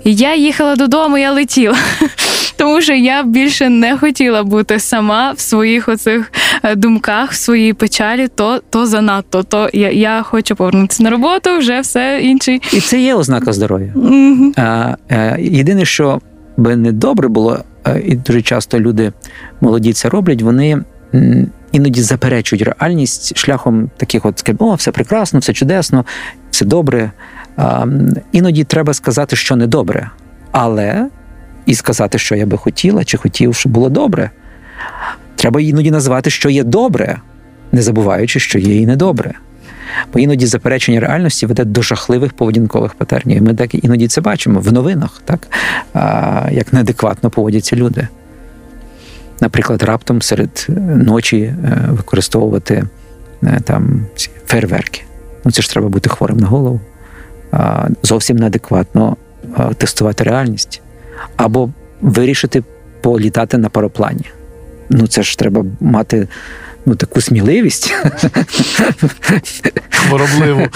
І 0.04 0.16
я 0.16 0.36
їхала 0.36 0.76
додому, 0.76 1.18
я 1.18 1.32
летіла. 1.32 1.78
Тому 2.58 2.82
що 2.82 2.94
я 2.94 3.24
більше 3.24 3.70
не 3.70 3.98
хотіла 3.98 4.44
бути 4.44 4.80
сама 4.80 5.32
в 5.32 5.40
своїх 5.40 5.90
оцих 5.90 6.32
думках, 6.76 7.32
в 7.32 7.36
своїй 7.36 7.74
печалі, 7.74 8.28
то, 8.28 8.62
то 8.70 8.86
занадто. 8.86 9.44
То 9.44 9.70
я, 9.74 9.92
я 9.92 10.24
хочу 10.24 10.56
повернутися 10.56 11.04
на 11.04 11.10
роботу, 11.10 11.58
вже 11.58 11.80
все 11.80 12.20
інший. 12.24 12.62
і 12.74 12.80
це 12.80 13.02
є 13.02 13.16
ознака 13.16 13.54
здоров'я. 13.54 13.92
Мгм. 13.96 14.54
А, 14.58 14.96
е, 15.10 15.38
єдине, 15.42 15.86
що 15.86 16.22
би 16.58 16.76
не 16.76 16.92
добре 16.92 17.28
було, 17.28 17.64
е, 17.88 18.02
і 18.06 18.16
дуже 18.16 18.42
часто 18.42 18.80
люди 18.80 19.14
молоді 19.62 19.94
це 19.94 20.10
роблять, 20.10 20.42
вони 20.42 20.84
іноді 21.72 22.02
заперечують 22.02 22.64
реальність 22.64 23.38
шляхом 23.38 23.90
таких 23.98 24.26
от 24.26 24.40
скажімо, 24.40 24.72
о, 24.72 24.76
все 24.76 24.92
прекрасно, 24.92 25.40
все 25.40 25.54
чудесно, 25.54 26.06
все 26.52 26.66
добре. 26.66 27.12
Іноді 28.32 28.64
треба 28.64 28.94
сказати, 28.94 29.36
що 29.36 29.56
не 29.56 29.68
добре, 29.68 30.10
але 30.52 31.08
і 31.66 31.76
сказати, 31.76 32.18
що 32.18 32.36
я 32.36 32.46
би 32.46 32.58
хотіла 32.58 33.04
чи 33.04 33.18
хотів, 33.18 33.56
щоб 33.56 33.72
було 33.72 33.90
добре. 33.90 34.32
Треба 35.36 35.62
іноді 35.62 35.92
назвати, 35.92 36.30
що 36.30 36.50
є 36.50 36.64
добре, 36.64 37.22
не 37.72 37.82
забуваючи, 37.82 38.40
що 38.40 38.60
є 38.60 38.82
і 38.82 38.86
недобре. 38.86 39.34
Бо 40.14 40.20
іноді 40.20 40.46
заперечення 40.46 41.00
реальності 41.00 41.46
веде 41.46 41.66
до 41.66 41.82
жахливих 41.82 42.34
поведінкових 42.34 42.94
патернів. 42.94 43.44
Ми 43.44 43.54
так 43.54 43.84
іноді 43.84 44.08
це 44.08 44.22
бачимо 44.22 44.60
в 44.60 44.74
новинах, 44.74 45.22
так? 45.26 45.48
Як 46.52 46.74
неадекватно 46.74 47.30
поводяться 47.30 47.76
люди. 47.76 48.08
Наприклад, 49.42 49.84
раптом 49.84 50.22
серед 50.22 50.68
е, 50.70 50.72
ночі 50.80 51.38
е, 51.42 51.56
використовувати 51.90 52.84
е, 53.44 53.60
там 53.64 54.06
фейерверки. 54.46 55.02
Ну, 55.46 55.52
це 55.52 55.62
ж 55.62 55.70
треба 55.70 55.90
бути 55.90 56.10
хворим 56.10 56.38
на 56.38 56.48
голову. 56.48 56.80
Зовсім 58.04 58.38
неадекватно 58.38 59.18
тестувати 59.78 60.24
реальність. 60.24 60.82
Або 61.36 61.70
вирішити 62.02 62.64
політати 63.02 63.58
на 63.58 63.70
пароплані. 63.70 64.26
Ну, 64.90 65.08
це 65.08 65.24
ж 65.24 65.40
треба 65.40 65.66
мати 65.80 66.28
ну, 66.88 66.96
таку 66.96 67.22
сміливість. 67.22 67.94
Хворобливо. 69.90 70.68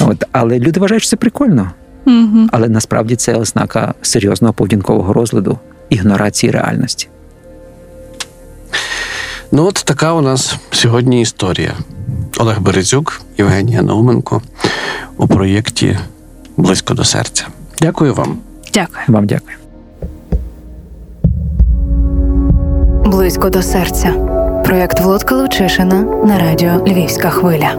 От, 0.00 0.24
але 0.32 0.58
люди 0.58 0.80
вважають, 0.80 1.02
що 1.02 1.10
це 1.10 1.16
прикольно. 1.16 1.70
Мгм. 2.04 2.48
Але 2.52 2.68
насправді 2.68 3.16
це 3.16 3.34
ознака 3.34 3.94
серйозного 4.02 4.54
поведінкового 4.54 5.12
розладу, 5.12 5.58
ігнорації 5.88 6.52
реальності. 6.52 7.08
Ну, 9.52 9.66
от 9.66 9.74
така 9.74 10.12
у 10.12 10.20
нас 10.20 10.56
сьогодні 10.70 11.20
історія. 11.20 11.72
Олег 12.38 12.60
Березюк, 12.60 13.20
Євгенія 13.38 13.82
Науменко 13.82 14.42
у 15.16 15.26
проєкті 15.28 15.98
Близько 16.56 16.94
до 16.94 17.04
серця. 17.04 17.46
Дякую 17.80 18.14
вам. 18.14 18.38
Дякую. 18.74 19.04
Вам 19.08 19.26
дякую. 19.26 19.56
Близько 23.04 23.50
до 23.50 23.62
серця. 23.62 24.31
Проєкт 24.64 25.00
Володка 25.00 25.34
Лучишина 25.34 26.02
на 26.02 26.38
радіо 26.38 26.86
Львівська 26.86 27.30
хвиля. 27.30 27.74